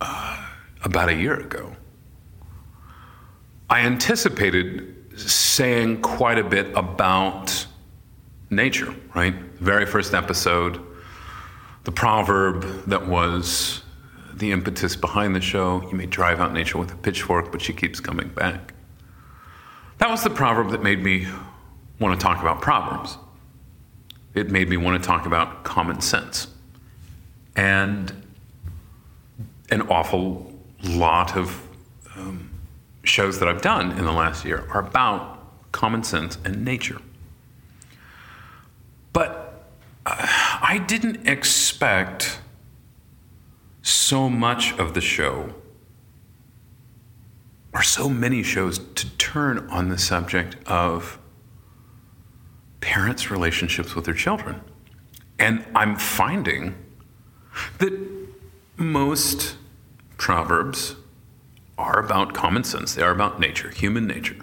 uh, 0.00 0.46
about 0.82 1.08
a 1.08 1.14
year 1.14 1.34
ago. 1.34 1.76
I 3.70 3.80
anticipated 3.80 4.91
saying 5.16 6.02
quite 6.02 6.38
a 6.38 6.44
bit 6.44 6.66
about 6.76 7.66
nature, 8.50 8.94
right? 9.14 9.34
The 9.58 9.64
very 9.64 9.86
first 9.86 10.14
episode, 10.14 10.80
the 11.84 11.92
proverb 11.92 12.62
that 12.86 13.06
was 13.06 13.82
the 14.34 14.52
impetus 14.52 14.96
behind 14.96 15.34
the 15.34 15.40
show 15.40 15.82
you 15.90 15.96
may 15.96 16.06
drive 16.06 16.40
out 16.40 16.52
nature 16.52 16.78
with 16.78 16.92
a 16.92 16.96
pitchfork, 16.96 17.52
but 17.52 17.60
she 17.60 17.72
keeps 17.72 18.00
coming 18.00 18.28
back. 18.28 18.74
That 19.98 20.10
was 20.10 20.22
the 20.22 20.30
proverb 20.30 20.70
that 20.70 20.82
made 20.82 21.02
me 21.02 21.28
want 22.00 22.18
to 22.18 22.24
talk 22.24 22.40
about 22.40 22.60
proverbs. 22.60 23.18
It 24.34 24.50
made 24.50 24.68
me 24.68 24.76
want 24.76 25.00
to 25.00 25.06
talk 25.06 25.26
about 25.26 25.62
common 25.64 26.00
sense. 26.00 26.48
And 27.54 28.12
an 29.70 29.82
awful 29.82 30.52
lot 30.82 31.36
of 31.36 31.62
um, 32.16 32.50
shows 33.04 33.38
that 33.40 33.48
I've 33.48 33.62
done 33.62 33.92
in 33.92 34.04
the 34.04 34.12
last 34.12 34.44
year 34.44 34.66
are 34.70 34.80
about 34.80 35.38
common 35.72 36.04
sense 36.04 36.38
and 36.44 36.64
nature. 36.64 37.00
But 39.12 39.66
uh, 40.06 40.14
I 40.62 40.82
didn't 40.86 41.26
expect 41.26 42.40
so 43.82 44.28
much 44.28 44.78
of 44.78 44.94
the 44.94 45.00
show, 45.00 45.54
or 47.72 47.82
so 47.82 48.08
many 48.08 48.42
shows, 48.42 48.78
to 48.78 49.10
turn 49.16 49.68
on 49.70 49.88
the 49.88 49.98
subject 49.98 50.56
of 50.66 51.18
parents' 52.80 53.30
relationships 53.30 53.94
with 53.94 54.04
their 54.04 54.14
children. 54.14 54.60
And 55.38 55.64
I'm 55.74 55.96
finding 55.96 56.74
that 57.78 57.92
most 58.76 59.56
proverbs 60.16 60.94
are 61.78 61.98
about 61.98 62.34
common 62.34 62.64
sense, 62.64 62.94
they 62.94 63.02
are 63.02 63.10
about 63.10 63.40
nature, 63.40 63.70
human 63.70 64.06
nature. 64.06 64.36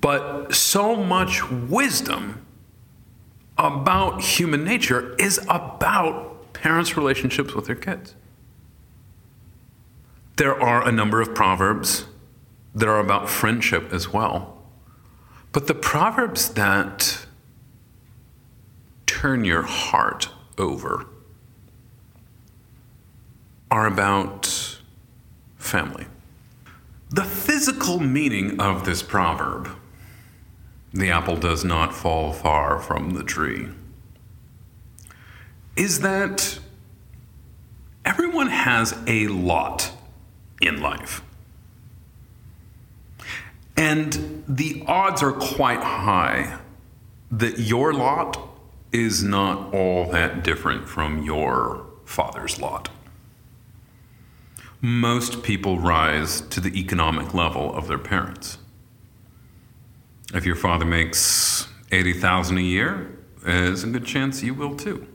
But 0.00 0.54
so 0.54 0.96
much 0.96 1.48
wisdom 1.50 2.46
about 3.58 4.22
human 4.22 4.64
nature 4.64 5.14
is 5.16 5.38
about 5.48 6.52
parents' 6.52 6.96
relationships 6.96 7.54
with 7.54 7.66
their 7.66 7.76
kids. 7.76 8.14
There 10.36 10.58
are 10.58 10.86
a 10.86 10.92
number 10.92 11.20
of 11.20 11.34
proverbs 11.34 12.06
that 12.74 12.88
are 12.88 12.98
about 12.98 13.28
friendship 13.28 13.92
as 13.92 14.12
well. 14.12 14.56
But 15.52 15.66
the 15.66 15.74
proverbs 15.74 16.50
that 16.54 17.26
turn 19.06 19.44
your 19.44 19.62
heart 19.62 20.30
over 20.56 21.06
are 23.70 23.86
about 23.86 24.79
family. 25.60 26.06
The 27.10 27.24
physical 27.24 28.00
meaning 28.00 28.60
of 28.60 28.84
this 28.84 29.02
proverb 29.02 29.70
the 30.92 31.10
apple 31.10 31.36
does 31.36 31.64
not 31.64 31.94
fall 31.94 32.32
far 32.32 32.80
from 32.80 33.10
the 33.10 33.22
tree 33.22 33.68
is 35.76 36.00
that 36.00 36.58
everyone 38.04 38.48
has 38.48 38.98
a 39.06 39.28
lot 39.28 39.92
in 40.60 40.82
life. 40.82 41.22
And 43.76 44.42
the 44.48 44.82
odds 44.86 45.22
are 45.22 45.32
quite 45.32 45.80
high 45.80 46.58
that 47.30 47.60
your 47.60 47.94
lot 47.94 48.48
is 48.90 49.22
not 49.22 49.72
all 49.72 50.10
that 50.10 50.42
different 50.42 50.88
from 50.88 51.22
your 51.22 51.86
father's 52.04 52.60
lot 52.60 52.88
most 54.80 55.42
people 55.42 55.78
rise 55.78 56.40
to 56.40 56.60
the 56.60 56.78
economic 56.78 57.34
level 57.34 57.74
of 57.74 57.86
their 57.86 57.98
parents. 57.98 58.58
If 60.32 60.46
your 60.46 60.56
father 60.56 60.84
makes 60.84 61.68
80,000 61.92 62.58
a 62.58 62.62
year, 62.62 63.18
there's 63.44 63.84
a 63.84 63.88
good 63.88 64.06
chance 64.06 64.42
you 64.42 64.54
will 64.54 64.76
too. 64.76 65.06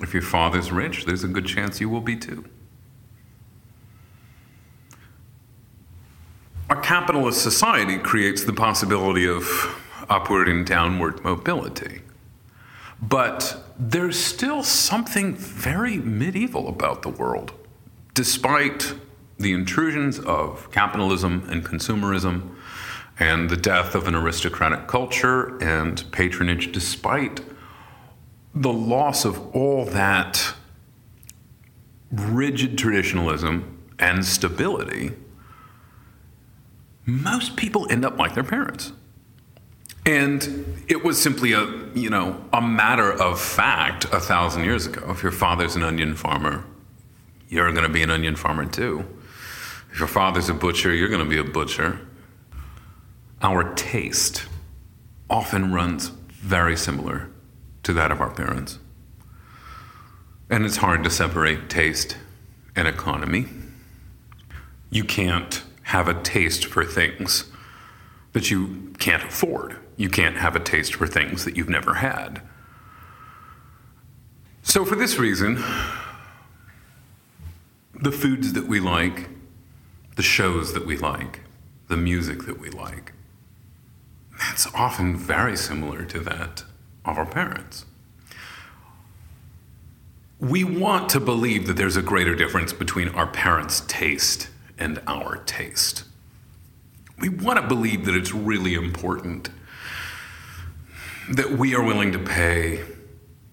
If 0.00 0.12
your 0.12 0.22
father's 0.22 0.72
rich, 0.72 1.04
there's 1.04 1.24
a 1.24 1.28
good 1.28 1.46
chance 1.46 1.80
you 1.80 1.88
will 1.88 2.00
be 2.00 2.16
too. 2.16 2.44
Our 6.68 6.80
capitalist 6.80 7.42
society 7.42 7.98
creates 7.98 8.44
the 8.44 8.52
possibility 8.52 9.26
of 9.28 9.46
upward 10.08 10.48
and 10.48 10.66
downward 10.66 11.22
mobility. 11.24 12.02
But 13.02 13.62
there's 13.80 14.22
still 14.22 14.62
something 14.62 15.34
very 15.34 15.96
medieval 15.96 16.68
about 16.68 17.00
the 17.00 17.08
world, 17.08 17.52
despite 18.12 18.92
the 19.38 19.54
intrusions 19.54 20.18
of 20.18 20.70
capitalism 20.70 21.46
and 21.48 21.64
consumerism 21.64 22.54
and 23.18 23.48
the 23.48 23.56
death 23.56 23.94
of 23.94 24.06
an 24.06 24.14
aristocratic 24.14 24.86
culture 24.86 25.56
and 25.62 26.04
patronage, 26.12 26.72
despite 26.72 27.40
the 28.54 28.72
loss 28.72 29.24
of 29.24 29.38
all 29.56 29.86
that 29.86 30.54
rigid 32.12 32.76
traditionalism 32.76 33.78
and 33.98 34.26
stability, 34.26 35.12
most 37.06 37.56
people 37.56 37.90
end 37.90 38.04
up 38.04 38.18
like 38.18 38.34
their 38.34 38.44
parents. 38.44 38.92
And 40.06 40.84
it 40.88 41.04
was 41.04 41.20
simply 41.20 41.52
a, 41.52 41.66
you 41.94 42.10
know, 42.10 42.42
a 42.52 42.62
matter 42.62 43.12
of 43.12 43.40
fact 43.40 44.04
a 44.06 44.20
thousand 44.20 44.64
years 44.64 44.86
ago. 44.86 45.10
If 45.10 45.22
your 45.22 45.32
father's 45.32 45.76
an 45.76 45.82
onion 45.82 46.14
farmer, 46.14 46.64
you're 47.48 47.70
going 47.72 47.86
to 47.86 47.92
be 47.92 48.02
an 48.02 48.10
onion 48.10 48.36
farmer 48.36 48.64
too. 48.64 49.04
If 49.92 49.98
your 49.98 50.08
father's 50.08 50.48
a 50.48 50.54
butcher, 50.54 50.94
you're 50.94 51.08
going 51.08 51.24
to 51.24 51.28
be 51.28 51.38
a 51.38 51.44
butcher. 51.44 52.00
Our 53.42 53.74
taste 53.74 54.44
often 55.28 55.72
runs 55.72 56.08
very 56.28 56.76
similar 56.76 57.28
to 57.82 57.92
that 57.92 58.10
of 58.10 58.20
our 58.20 58.30
parents. 58.30 58.78
And 60.48 60.64
it's 60.64 60.76
hard 60.76 61.04
to 61.04 61.10
separate 61.10 61.68
taste 61.68 62.16
and 62.74 62.88
economy. 62.88 63.46
You 64.90 65.04
can't 65.04 65.62
have 65.82 66.08
a 66.08 66.20
taste 66.22 66.66
for 66.66 66.84
things 66.84 67.50
that 68.32 68.50
you 68.50 68.92
can't 68.98 69.22
afford. 69.24 69.76
You 70.00 70.08
can't 70.08 70.38
have 70.38 70.56
a 70.56 70.60
taste 70.60 70.94
for 70.94 71.06
things 71.06 71.44
that 71.44 71.58
you've 71.58 71.68
never 71.68 71.92
had. 71.92 72.40
So, 74.62 74.86
for 74.86 74.96
this 74.96 75.18
reason, 75.18 75.56
the 77.94 78.10
foods 78.10 78.54
that 78.54 78.66
we 78.66 78.80
like, 78.80 79.28
the 80.16 80.22
shows 80.22 80.72
that 80.72 80.86
we 80.86 80.96
like, 80.96 81.40
the 81.88 81.98
music 81.98 82.46
that 82.46 82.58
we 82.58 82.70
like, 82.70 83.12
that's 84.38 84.66
often 84.74 85.18
very 85.18 85.54
similar 85.54 86.06
to 86.06 86.20
that 86.20 86.64
of 87.04 87.18
our 87.18 87.26
parents. 87.26 87.84
We 90.38 90.64
want 90.64 91.10
to 91.10 91.20
believe 91.20 91.66
that 91.66 91.76
there's 91.76 91.98
a 91.98 92.02
greater 92.02 92.34
difference 92.34 92.72
between 92.72 93.08
our 93.08 93.26
parents' 93.26 93.82
taste 93.86 94.48
and 94.78 95.02
our 95.06 95.36
taste. 95.44 96.04
We 97.18 97.28
want 97.28 97.60
to 97.60 97.68
believe 97.68 98.06
that 98.06 98.14
it's 98.14 98.32
really 98.32 98.72
important 98.72 99.50
that 101.30 101.52
we 101.52 101.74
are 101.76 101.82
willing 101.82 102.10
to 102.12 102.18
pay 102.18 102.84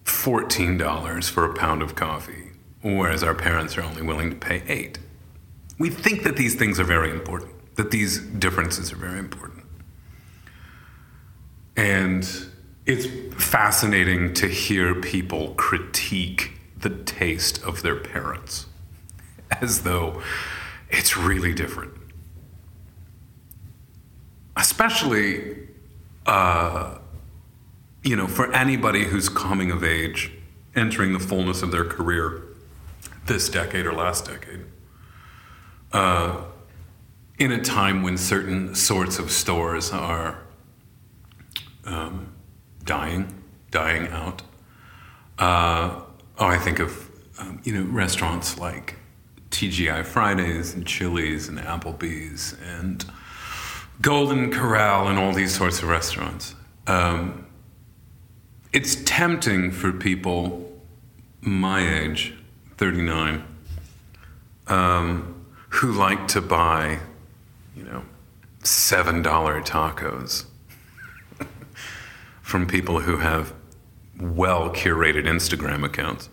$14 0.04 1.30
for 1.30 1.44
a 1.44 1.54
pound 1.54 1.80
of 1.80 1.94
coffee, 1.94 2.50
whereas 2.82 3.22
our 3.22 3.34
parents 3.34 3.78
are 3.78 3.82
only 3.82 4.02
willing 4.02 4.30
to 4.30 4.36
pay 4.36 4.62
8. 4.66 4.98
We 5.78 5.90
think 5.90 6.24
that 6.24 6.36
these 6.36 6.56
things 6.56 6.80
are 6.80 6.84
very 6.84 7.10
important, 7.10 7.76
that 7.76 7.92
these 7.92 8.18
differences 8.18 8.92
are 8.92 8.96
very 8.96 9.20
important. 9.20 9.64
And 11.76 12.28
it's 12.84 13.06
fascinating 13.40 14.34
to 14.34 14.48
hear 14.48 14.96
people 14.96 15.54
critique 15.54 16.54
the 16.76 16.90
taste 16.90 17.62
of 17.62 17.82
their 17.82 17.94
parents 17.94 18.66
as 19.60 19.82
though 19.82 20.20
it's 20.90 21.16
really 21.16 21.54
different. 21.54 21.92
Especially, 24.56 25.68
uh, 26.26 26.98
you 28.02 28.16
know, 28.16 28.26
for 28.26 28.52
anybody 28.54 29.04
who's 29.04 29.28
coming 29.28 29.70
of 29.70 29.82
age, 29.82 30.32
entering 30.74 31.12
the 31.12 31.18
fullness 31.18 31.62
of 31.62 31.72
their 31.72 31.84
career 31.84 32.42
this 33.26 33.48
decade 33.48 33.86
or 33.86 33.92
last 33.92 34.26
decade, 34.26 34.64
uh, 35.92 36.42
in 37.38 37.52
a 37.52 37.62
time 37.62 38.02
when 38.02 38.16
certain 38.16 38.74
sorts 38.74 39.18
of 39.18 39.30
stores 39.30 39.92
are 39.92 40.38
um, 41.84 42.32
dying, 42.84 43.42
dying 43.70 44.08
out. 44.08 44.42
Uh, 45.38 46.00
oh, 46.38 46.46
I 46.46 46.58
think 46.58 46.80
of 46.80 47.08
um, 47.38 47.60
you 47.64 47.72
know 47.72 47.84
restaurants 47.92 48.58
like 48.58 48.96
TGI 49.50 50.04
Fridays 50.04 50.74
and 50.74 50.86
Chili's 50.86 51.48
and 51.48 51.58
Applebee's 51.58 52.56
and 52.64 53.04
Golden 54.00 54.52
Corral 54.52 55.08
and 55.08 55.18
all 55.18 55.32
these 55.32 55.54
sorts 55.54 55.82
of 55.82 55.88
restaurants. 55.88 56.54
Um, 56.86 57.47
it's 58.72 58.96
tempting 59.04 59.70
for 59.70 59.92
people 59.92 60.68
my 61.40 62.00
age, 62.00 62.34
39, 62.76 63.44
um, 64.66 65.46
who 65.70 65.92
like 65.92 66.28
to 66.28 66.40
buy, 66.40 66.98
you 67.76 67.84
know, 67.84 68.04
$7 68.62 69.22
tacos 69.64 70.44
from 72.42 72.66
people 72.66 73.00
who 73.00 73.18
have 73.18 73.54
well 74.20 74.70
curated 74.70 75.24
Instagram 75.24 75.84
accounts 75.84 76.28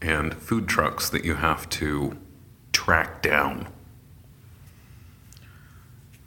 and 0.00 0.34
food 0.34 0.68
trucks 0.68 1.08
that 1.08 1.24
you 1.24 1.34
have 1.34 1.68
to 1.70 2.16
track 2.72 3.22
down. 3.22 3.66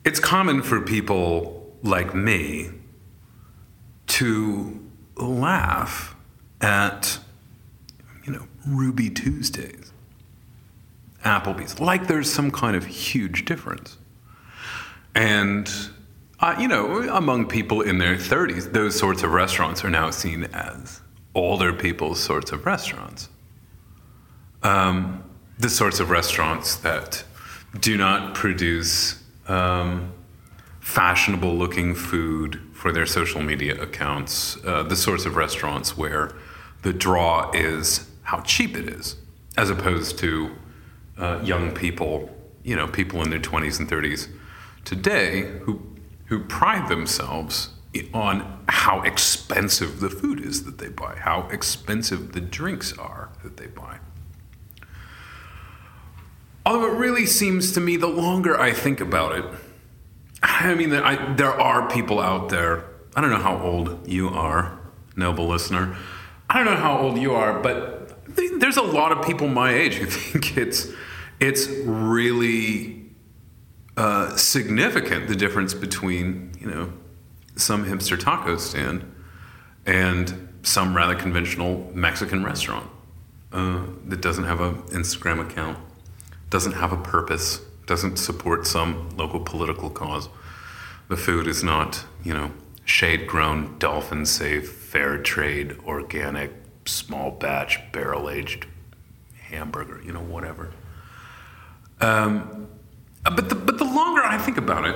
It's 0.04 0.20
common 0.20 0.64
for 0.64 0.82
people 0.82 1.78
like 1.84 2.16
me 2.16 2.72
to 4.08 4.89
laugh 5.22 6.16
at, 6.62 7.20
you 8.26 8.34
know, 8.34 8.48
Ruby 8.68 9.10
Tuesdays, 9.10 9.92
Applebee's, 11.24 11.80
like 11.80 12.08
there's 12.08 12.32
some 12.32 12.52
kind 12.52 12.76
of 12.76 12.86
huge 12.86 13.46
difference. 13.46 13.98
And 15.16 15.70
uh, 16.42 16.56
you 16.58 16.68
know, 16.68 17.02
among 17.10 17.48
people 17.48 17.82
in 17.82 17.98
their 17.98 18.16
30s, 18.16 18.72
those 18.72 18.98
sorts 18.98 19.24
of 19.24 19.32
restaurants 19.32 19.84
are 19.84 19.90
now 19.90 20.10
seen 20.10 20.46
as 20.46 21.02
older 21.36 21.74
people's 21.74 22.20
sorts 22.20 22.52
of 22.52 22.66
restaurants. 22.66 23.28
Um, 24.64 25.24
the 25.58 25.70
sorts 25.70 26.00
of 26.00 26.10
restaurants 26.10 26.78
that 26.78 27.24
do 27.80 27.98
not 27.98 28.36
produce 28.36 29.22
um, 29.50 30.14
fashionable 30.80 31.54
looking 31.54 31.94
food 31.94 32.62
for 32.80 32.94
their 32.94 33.06
social 33.06 33.42
media 33.42 33.80
accounts, 33.82 34.58
uh, 34.66 34.84
the 34.84 34.96
sorts 34.96 35.26
of 35.26 35.36
restaurants 35.36 35.98
where 35.98 36.32
the 36.82 36.94
draw 36.94 37.52
is 37.52 38.10
how 38.22 38.40
cheap 38.40 38.78
it 38.78 38.88
is, 38.88 39.18
as 39.58 39.70
opposed 39.70 40.18
to 40.18 40.56
uh, 41.18 41.42
young 41.44 41.74
people, 41.74 42.34
you 42.64 42.78
know, 42.78 42.88
people 42.88 43.22
in 43.22 43.30
their 43.30 43.40
20s 43.40 43.80
and 43.80 43.90
30s 43.90 44.30
today 44.86 45.42
who 45.64 45.82
who 46.28 46.40
pride 46.40 46.88
themselves 46.88 47.70
on 48.14 48.64
how 48.70 49.02
expensive 49.02 50.00
the 50.00 50.10
food 50.10 50.40
is 50.40 50.64
that 50.64 50.78
they 50.78 50.88
buy, 50.88 51.16
how 51.18 51.50
expensive 51.50 52.32
the 52.32 52.40
drinks 52.40 52.98
are 52.98 53.30
that 53.44 53.58
they 53.58 53.68
buy. 53.68 53.98
Although 56.66 56.94
it 56.94 56.98
really 56.98 57.26
seems 57.26 57.74
to 57.74 57.82
me, 57.82 57.98
the 57.98 58.08
longer 58.08 58.58
I 58.58 58.72
think 58.72 59.02
about 59.02 59.38
it, 59.38 59.46
I 60.42 60.74
mean, 60.74 60.94
I, 60.94 61.34
there 61.36 61.52
are 61.52 61.90
people 61.90 62.20
out 62.20 62.50
there. 62.50 62.86
I 63.16 63.22
don't 63.22 63.30
know 63.30 63.38
how 63.38 63.58
old 63.62 64.08
you 64.08 64.30
are, 64.30 64.80
noble 65.16 65.48
listener. 65.48 65.98
I 66.50 66.64
don't 66.64 66.74
know 66.74 66.80
how 66.80 66.98
old 67.00 67.18
you 67.18 67.34
are, 67.34 67.60
but 67.60 68.26
there's 68.60 68.78
a 68.78 68.82
lot 68.82 69.12
of 69.12 69.26
people 69.26 69.48
my 69.48 69.74
age 69.74 69.96
who 69.96 70.06
think 70.10 70.58
it's 70.58 70.88
it's 71.40 71.68
really 71.86 73.06
uh, 73.98 74.36
significant 74.36 75.28
the 75.28 75.36
difference 75.36 75.74
between 75.74 76.52
you 76.60 76.70
know 76.70 76.94
some 77.56 77.86
hipster 77.86 78.20
taco 78.20 78.58
stand 78.58 79.04
and 79.86 80.48
some 80.64 80.96
rather 80.96 81.16
conventional 81.16 81.90
Mexican 81.94 82.44
restaurant 82.44 82.90
uh, 83.52 83.86
that 84.06 84.22
doesn't 84.22 84.44
have 84.44 84.62
an 84.62 84.76
Instagram 84.90 85.40
account, 85.40 85.78
doesn't 86.50 86.74
have 86.74 86.92
a 86.92 86.98
purpose, 86.98 87.62
doesn't 87.90 88.18
support 88.18 88.66
some 88.66 89.10
local 89.18 89.40
political 89.40 89.90
cause. 89.90 90.30
The 91.10 91.18
food 91.18 91.48
is 91.48 91.64
not 91.64 92.06
you 92.24 92.34
know 92.34 92.52
shade 92.86 93.28
grown, 93.28 93.78
dolphin 93.80 94.26
safe, 94.26 94.70
fair 94.72 95.18
trade, 95.18 95.76
organic, 95.86 96.52
small 96.86 97.32
batch, 97.32 97.80
barrel 97.92 98.30
aged 98.30 98.68
hamburger, 99.34 100.02
you 100.06 100.14
know 100.14 100.22
whatever. 100.22 100.72
Um, 102.00 102.70
uh, 103.26 103.36
but 103.36 103.50
the, 103.50 103.56
but 103.56 103.78
the 103.78 103.84
longer 103.84 104.22
I 104.24 104.38
think 104.38 104.58
about 104.58 104.86
it, 104.86 104.96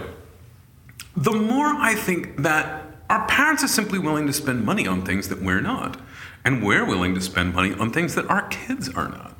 the 1.18 1.34
more 1.34 1.68
I 1.68 1.96
think 1.96 2.38
that 2.44 2.86
our 3.10 3.28
parents 3.28 3.64
are 3.64 3.68
simply 3.68 4.00
willing 4.00 4.28
to 4.28 4.34
spend 4.34 4.64
money 4.64 4.88
on 4.88 5.04
things 5.04 5.30
that 5.30 5.42
we're 5.42 5.62
not. 5.62 6.00
And 6.46 6.62
we're 6.62 6.86
willing 6.86 7.16
to 7.16 7.22
spend 7.22 7.54
money 7.54 7.74
on 7.74 7.92
things 7.92 8.16
that 8.16 8.30
our 8.30 8.48
kids 8.50 8.90
are 8.90 9.08
not. 9.08 9.38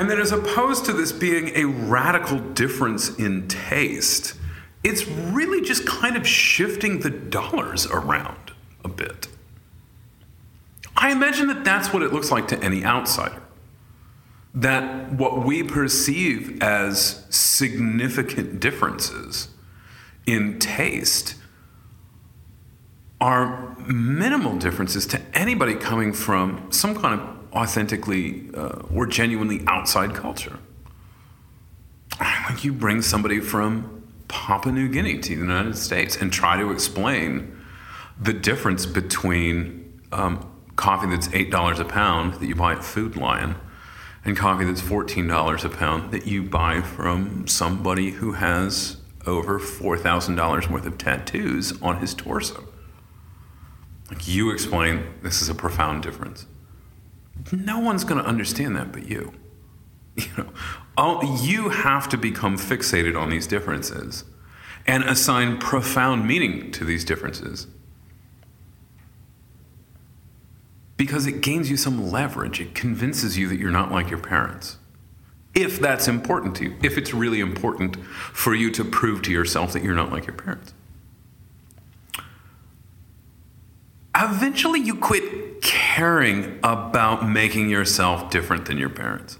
And 0.00 0.08
that 0.08 0.18
as 0.18 0.32
opposed 0.32 0.86
to 0.86 0.94
this 0.94 1.12
being 1.12 1.54
a 1.54 1.66
radical 1.66 2.38
difference 2.38 3.14
in 3.18 3.46
taste, 3.48 4.32
it's 4.82 5.06
really 5.06 5.60
just 5.60 5.86
kind 5.86 6.16
of 6.16 6.26
shifting 6.26 7.00
the 7.00 7.10
dollars 7.10 7.84
around 7.84 8.52
a 8.82 8.88
bit. 8.88 9.28
I 10.96 11.12
imagine 11.12 11.48
that 11.48 11.64
that's 11.64 11.92
what 11.92 12.02
it 12.02 12.14
looks 12.14 12.30
like 12.30 12.48
to 12.48 12.58
any 12.64 12.82
outsider 12.82 13.42
that 14.54 15.12
what 15.12 15.44
we 15.44 15.62
perceive 15.62 16.62
as 16.62 17.26
significant 17.28 18.58
differences 18.58 19.48
in 20.26 20.58
taste 20.58 21.34
are 23.20 23.76
minimal 23.86 24.56
differences 24.56 25.04
to 25.08 25.20
anybody 25.34 25.74
coming 25.74 26.14
from 26.14 26.72
some 26.72 26.98
kind 26.98 27.20
of 27.20 27.39
authentically 27.52 28.50
uh, 28.54 28.82
or 28.94 29.06
genuinely 29.06 29.62
outside 29.66 30.14
culture. 30.14 30.58
Like 32.20 32.64
you 32.64 32.72
bring 32.72 33.02
somebody 33.02 33.40
from 33.40 34.04
Papua 34.28 34.74
New 34.74 34.88
Guinea 34.88 35.18
to 35.18 35.34
the 35.34 35.40
United 35.40 35.76
States 35.76 36.16
and 36.16 36.32
try 36.32 36.56
to 36.56 36.70
explain 36.70 37.56
the 38.20 38.32
difference 38.32 38.86
between 38.86 40.00
um, 40.12 40.50
coffee 40.76 41.08
that's 41.08 41.28
$8 41.28 41.80
a 41.80 41.84
pound 41.84 42.34
that 42.34 42.46
you 42.46 42.54
buy 42.54 42.72
at 42.72 42.84
Food 42.84 43.16
Lion 43.16 43.56
and 44.24 44.36
coffee 44.36 44.64
that's 44.64 44.82
$14 44.82 45.64
a 45.64 45.68
pound 45.68 46.10
that 46.10 46.26
you 46.26 46.42
buy 46.42 46.82
from 46.82 47.46
somebody 47.46 48.10
who 48.10 48.32
has 48.32 48.98
over 49.26 49.58
$4,000 49.58 50.70
worth 50.70 50.86
of 50.86 50.98
tattoos 50.98 51.80
on 51.80 51.98
his 51.98 52.14
torso. 52.14 52.66
Like 54.10 54.26
you 54.26 54.50
explain, 54.50 55.04
this 55.22 55.40
is 55.40 55.48
a 55.48 55.54
profound 55.54 56.02
difference. 56.02 56.46
No 57.52 57.78
one's 57.78 58.04
going 58.04 58.22
to 58.22 58.28
understand 58.28 58.76
that 58.76 58.92
but 58.92 59.08
you. 59.08 59.32
You 60.16 60.26
know, 60.36 60.52
all, 60.98 61.24
you 61.40 61.70
have 61.70 62.08
to 62.10 62.18
become 62.18 62.58
fixated 62.58 63.18
on 63.18 63.30
these 63.30 63.46
differences 63.46 64.24
and 64.86 65.02
assign 65.04 65.56
profound 65.56 66.26
meaning 66.26 66.72
to 66.72 66.84
these 66.84 67.04
differences 67.04 67.66
because 71.00 71.26
it 71.26 71.40
gains 71.40 71.70
you 71.70 71.78
some 71.78 72.10
leverage. 72.10 72.60
It 72.60 72.74
convinces 72.74 73.38
you 73.38 73.48
that 73.48 73.58
you're 73.58 73.70
not 73.70 73.90
like 73.90 74.10
your 74.10 74.18
parents. 74.18 74.76
If 75.54 75.80
that's 75.80 76.06
important 76.06 76.54
to 76.56 76.64
you, 76.64 76.76
if 76.82 76.98
it's 76.98 77.14
really 77.14 77.40
important 77.40 77.96
for 78.04 78.54
you 78.54 78.70
to 78.72 78.84
prove 78.84 79.22
to 79.22 79.32
yourself 79.32 79.72
that 79.72 79.82
you're 79.82 79.94
not 79.94 80.12
like 80.12 80.26
your 80.26 80.36
parents. 80.36 80.74
Eventually, 84.14 84.80
you 84.80 84.96
quit 84.96 85.24
caring 85.60 86.58
about 86.62 87.28
making 87.28 87.68
yourself 87.68 88.30
different 88.30 88.66
than 88.66 88.78
your 88.78 88.88
parents. 88.88 89.38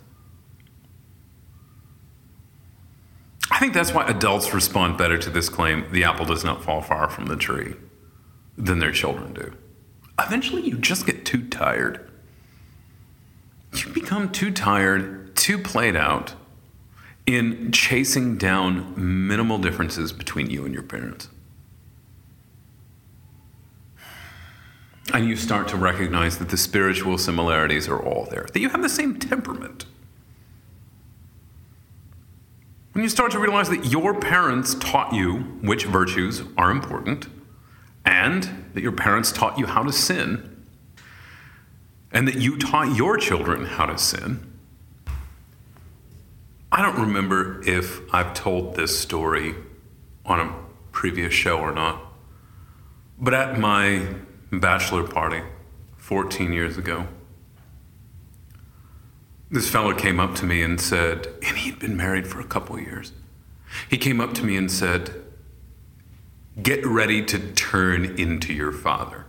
I 3.50 3.58
think 3.58 3.74
that's 3.74 3.92
why 3.92 4.06
adults 4.06 4.54
respond 4.54 4.96
better 4.96 5.18
to 5.18 5.30
this 5.30 5.48
claim 5.48 5.86
the 5.90 6.04
apple 6.04 6.24
does 6.24 6.44
not 6.44 6.62
fall 6.62 6.80
far 6.80 7.10
from 7.10 7.26
the 7.26 7.36
tree 7.36 7.74
than 8.56 8.78
their 8.78 8.92
children 8.92 9.32
do 9.32 9.56
eventually 10.26 10.62
you 10.62 10.76
just 10.76 11.06
get 11.06 11.24
too 11.24 11.48
tired. 11.48 12.10
You 13.74 13.92
become 13.92 14.30
too 14.30 14.50
tired, 14.50 15.34
too 15.36 15.58
played 15.58 15.96
out 15.96 16.34
in 17.26 17.70
chasing 17.72 18.36
down 18.36 18.94
minimal 19.28 19.58
differences 19.58 20.12
between 20.12 20.50
you 20.50 20.64
and 20.64 20.74
your 20.74 20.82
parents. 20.82 21.28
And 25.12 25.28
you 25.28 25.36
start 25.36 25.68
to 25.68 25.76
recognize 25.76 26.38
that 26.38 26.50
the 26.50 26.56
spiritual 26.56 27.18
similarities 27.18 27.88
are 27.88 27.98
all 27.98 28.26
there, 28.30 28.46
that 28.52 28.60
you 28.60 28.68
have 28.68 28.82
the 28.82 28.88
same 28.88 29.18
temperament. 29.18 29.84
When 32.92 33.02
you 33.02 33.10
start 33.10 33.32
to 33.32 33.38
realize 33.38 33.68
that 33.70 33.86
your 33.86 34.18
parents 34.18 34.74
taught 34.74 35.12
you 35.12 35.38
which 35.62 35.84
virtues 35.84 36.42
are 36.56 36.70
important, 36.70 37.28
and 38.04 38.70
that 38.74 38.82
your 38.82 38.92
parents 38.92 39.32
taught 39.32 39.58
you 39.58 39.66
how 39.66 39.82
to 39.82 39.92
sin, 39.92 40.64
and 42.12 42.26
that 42.26 42.36
you 42.36 42.58
taught 42.58 42.96
your 42.96 43.16
children 43.16 43.64
how 43.64 43.86
to 43.86 43.98
sin. 43.98 44.52
I 46.72 46.82
don't 46.82 47.00
remember 47.00 47.62
if 47.66 48.00
I've 48.14 48.32
told 48.34 48.76
this 48.76 48.98
story 48.98 49.54
on 50.24 50.40
a 50.40 50.54
previous 50.92 51.32
show 51.32 51.58
or 51.58 51.72
not, 51.72 52.00
but 53.18 53.34
at 53.34 53.58
my 53.58 54.06
bachelor 54.52 55.04
party 55.04 55.42
14 55.96 56.52
years 56.52 56.76
ago, 56.76 57.06
this 59.50 59.68
fellow 59.68 59.94
came 59.94 60.20
up 60.20 60.34
to 60.36 60.46
me 60.46 60.62
and 60.62 60.80
said, 60.80 61.26
and 61.42 61.56
he'd 61.58 61.78
been 61.78 61.96
married 61.96 62.26
for 62.26 62.40
a 62.40 62.44
couple 62.44 62.78
years. 62.78 63.12
He 63.88 63.98
came 63.98 64.20
up 64.20 64.34
to 64.34 64.44
me 64.44 64.56
and 64.56 64.70
said, 64.70 65.10
Get 66.60 66.84
ready 66.84 67.24
to 67.24 67.38
turn 67.52 68.04
into 68.18 68.52
your 68.52 68.72
father. 68.72 69.24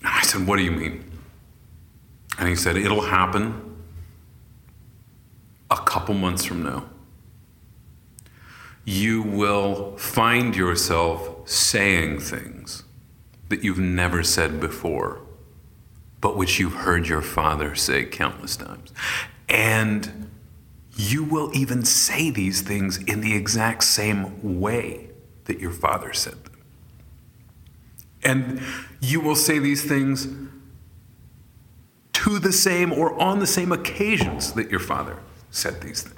And 0.00 0.08
I 0.08 0.22
said, 0.22 0.46
What 0.46 0.56
do 0.56 0.64
you 0.64 0.72
mean? 0.72 1.04
And 2.38 2.48
he 2.48 2.56
said, 2.56 2.76
It'll 2.76 3.02
happen 3.02 3.76
a 5.70 5.76
couple 5.76 6.14
months 6.14 6.44
from 6.44 6.62
now. 6.62 6.84
You 8.84 9.22
will 9.22 9.96
find 9.96 10.56
yourself 10.56 11.37
saying 11.48 12.20
things 12.20 12.84
that 13.48 13.64
you've 13.64 13.78
never 13.78 14.22
said 14.22 14.60
before 14.60 15.20
but 16.20 16.36
which 16.36 16.58
you've 16.58 16.74
heard 16.74 17.06
your 17.08 17.22
father 17.22 17.74
say 17.74 18.04
countless 18.04 18.56
times. 18.56 18.92
And 19.48 20.30
you 20.96 21.22
will 21.22 21.50
even 21.54 21.84
say 21.84 22.30
these 22.30 22.60
things 22.60 22.98
in 23.04 23.20
the 23.20 23.34
exact 23.34 23.84
same 23.84 24.60
way 24.60 25.10
that 25.44 25.60
your 25.60 25.70
father 25.70 26.12
said 26.12 26.44
them. 26.44 26.64
And 28.22 28.62
you 29.00 29.20
will 29.20 29.36
say 29.36 29.60
these 29.60 29.84
things 29.84 30.26
to 32.14 32.38
the 32.40 32.52
same 32.52 32.92
or 32.92 33.18
on 33.20 33.38
the 33.38 33.46
same 33.46 33.70
occasions 33.70 34.52
that 34.54 34.70
your 34.70 34.80
father 34.80 35.18
said 35.50 35.80
these 35.80 36.02
things. 36.02 36.16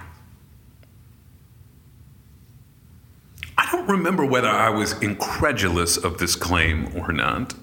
I 3.71 3.77
don't 3.77 3.89
remember 3.89 4.25
whether 4.25 4.49
I 4.49 4.69
was 4.69 5.01
incredulous 5.01 5.97
of 5.97 6.19
this 6.19 6.35
claim 6.35 6.91
or 6.97 7.13
not. 7.13 7.55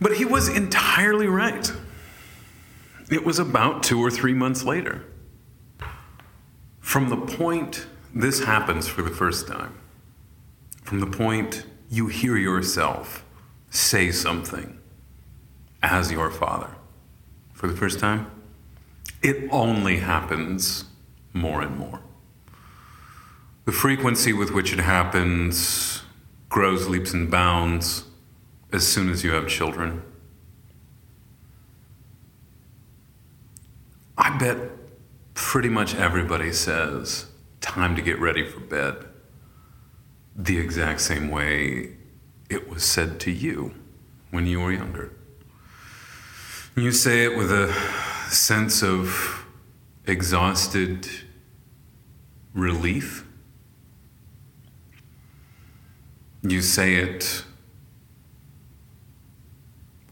But 0.00 0.16
he 0.18 0.24
was 0.24 0.48
entirely 0.48 1.26
right. 1.26 1.72
It 3.10 3.24
was 3.24 3.40
about 3.40 3.82
two 3.82 4.00
or 4.00 4.12
three 4.12 4.32
months 4.32 4.62
later. 4.62 5.04
From 6.78 7.08
the 7.08 7.16
point 7.16 7.86
this 8.14 8.44
happens 8.44 8.86
for 8.86 9.02
the 9.02 9.10
first 9.10 9.48
time, 9.48 9.76
from 10.84 11.00
the 11.00 11.06
point 11.06 11.66
you 11.90 12.06
hear 12.06 12.36
yourself 12.36 13.24
say 13.70 14.12
something 14.12 14.78
as 15.82 16.12
your 16.12 16.30
father 16.30 16.70
for 17.52 17.66
the 17.66 17.76
first 17.76 17.98
time, 17.98 18.30
it 19.22 19.48
only 19.50 19.96
happens 19.96 20.84
more 21.32 21.62
and 21.62 21.76
more. 21.76 22.00
The 23.64 23.72
frequency 23.72 24.32
with 24.32 24.50
which 24.50 24.72
it 24.72 24.80
happens 24.80 26.02
grows 26.50 26.86
leaps 26.86 27.14
and 27.14 27.30
bounds 27.30 28.04
as 28.72 28.86
soon 28.86 29.08
as 29.08 29.24
you 29.24 29.32
have 29.32 29.48
children. 29.48 30.02
I 34.18 34.36
bet 34.36 34.58
pretty 35.32 35.68
much 35.68 35.94
everybody 35.94 36.52
says, 36.52 37.26
time 37.60 37.96
to 37.96 38.02
get 38.02 38.20
ready 38.20 38.46
for 38.46 38.60
bed, 38.60 39.06
the 40.36 40.58
exact 40.58 41.00
same 41.00 41.30
way 41.30 41.96
it 42.50 42.68
was 42.68 42.84
said 42.84 43.18
to 43.20 43.30
you 43.30 43.74
when 44.30 44.46
you 44.46 44.60
were 44.60 44.72
younger. 44.72 45.12
You 46.76 46.92
say 46.92 47.24
it 47.24 47.36
with 47.36 47.50
a 47.50 47.72
sense 48.28 48.82
of 48.82 49.46
exhausted 50.06 51.08
relief. 52.52 53.23
You 56.46 56.60
say 56.60 56.96
it 56.96 57.42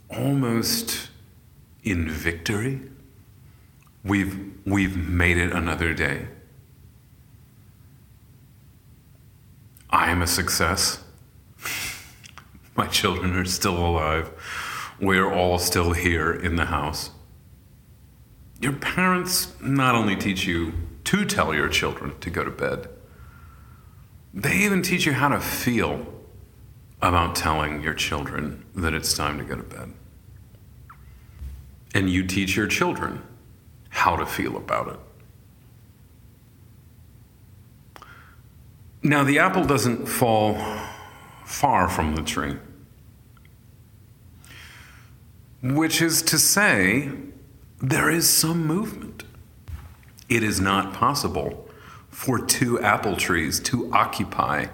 almost 0.09 1.11
in 1.85 2.09
victory. 2.09 2.81
We've, 4.03 4.55
we've 4.64 4.97
made 4.97 5.37
it 5.37 5.53
another 5.53 5.92
day. 5.92 6.29
I 9.90 10.11
am 10.11 10.23
a 10.23 10.27
success. 10.27 11.05
My 12.77 12.87
children 12.87 13.37
are 13.37 13.45
still 13.45 13.77
alive. 13.77 14.31
We're 14.99 15.31
all 15.31 15.59
still 15.59 15.92
here 15.92 16.33
in 16.33 16.57
the 16.57 16.64
house. 16.64 17.11
Your 18.59 18.73
parents 18.73 19.53
not 19.61 19.95
only 19.95 20.16
teach 20.16 20.47
you 20.47 20.73
to 21.05 21.27
tell 21.27 21.53
your 21.53 21.68
children 21.68 22.18
to 22.21 22.31
go 22.31 22.42
to 22.42 22.51
bed, 22.51 22.88
they 24.33 24.57
even 24.61 24.81
teach 24.81 25.05
you 25.05 25.12
how 25.12 25.29
to 25.29 25.38
feel 25.38 26.07
about 27.02 27.34
telling 27.34 27.82
your 27.82 27.94
children 27.94 28.64
that 28.76 28.94
it's 28.94 29.12
time 29.14 29.36
to 29.38 29.44
go 29.44 29.56
to 29.56 29.62
bed. 29.62 29.92
And 31.94 32.08
you 32.08 32.24
teach 32.24 32.56
your 32.56 32.68
children 32.68 33.22
how 33.88 34.16
to 34.16 34.24
feel 34.24 34.56
about 34.56 34.88
it. 34.88 34.98
Now, 39.02 39.24
the 39.24 39.40
apple 39.40 39.64
doesn't 39.64 40.06
fall 40.06 40.56
far 41.44 41.88
from 41.88 42.14
the 42.14 42.22
tree, 42.22 42.56
which 45.60 46.00
is 46.00 46.22
to 46.22 46.38
say, 46.38 47.10
there 47.80 48.08
is 48.08 48.28
some 48.30 48.64
movement. 48.64 49.24
It 50.28 50.44
is 50.44 50.60
not 50.60 50.94
possible 50.94 51.68
for 52.10 52.38
two 52.38 52.80
apple 52.80 53.16
trees 53.16 53.58
to 53.60 53.92
occupy 53.92 54.66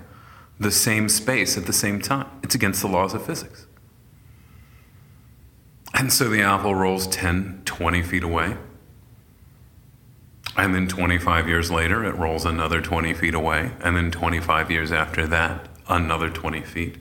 the 0.61 0.71
same 0.71 1.09
space 1.09 1.57
at 1.57 1.67
the 1.67 1.73
same 1.73 2.01
time. 2.01 2.27
It's 2.43 2.55
against 2.55 2.81
the 2.81 2.89
laws 2.89 3.15
of 3.15 3.25
physics. 3.25 3.67
And 5.95 6.13
so 6.13 6.29
the 6.29 6.43
apple 6.43 6.75
rolls 6.75 7.07
10, 7.09 7.63
20 7.65 8.03
feet 8.03 8.23
away. 8.23 8.57
And 10.57 10.75
then 10.75 10.89
25 10.89 11.49
years 11.49 11.71
later, 11.71 12.05
it 12.05 12.17
rolls 12.17 12.45
another 12.45 12.81
20 12.81 13.15
feet 13.15 13.35
away. 13.35 13.73
And 13.81 13.97
then 13.97 14.11
25 14.11 14.71
years 14.71 14.91
after 14.91 15.27
that, 15.29 15.69
another 15.89 16.31
20 16.31 16.63
feet. 16.63 16.97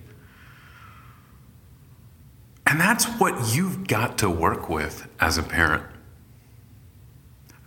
And 2.68 2.80
that's 2.80 3.06
what 3.06 3.56
you've 3.56 3.88
got 3.88 4.18
to 4.20 4.30
work 4.30 4.70
with 4.70 5.08
as 5.20 5.38
a 5.38 5.44
parent. 5.44 5.84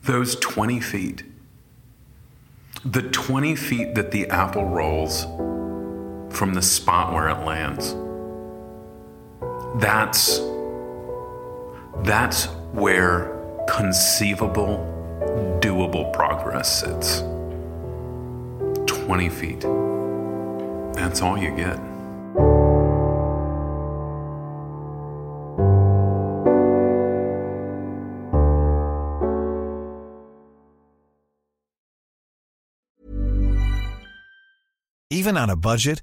Those 0.05 0.37
20 0.37 0.79
feet. 0.81 1.25
The 2.85 3.03
20 3.03 3.57
feet 3.57 3.95
that 3.95 4.11
the 4.11 4.29
apple 4.29 4.65
rolls 4.65 5.27
from 6.31 6.55
the 6.55 6.63
spot 6.63 7.13
where 7.13 7.29
it 7.29 7.45
lands. 7.45 7.95
That's 9.81 10.41
that's 12.03 12.47
where 12.73 13.37
conceivable, 13.69 14.79
doable 15.61 16.13
progress 16.13 16.81
sits. 16.81 17.21
20 18.87 19.29
feet. 19.29 19.61
That's 20.95 21.21
all 21.21 21.37
you 21.37 21.55
get. 21.57 21.79
Even 35.13 35.37
on 35.37 35.51
a 35.51 35.57
budget, 35.57 36.03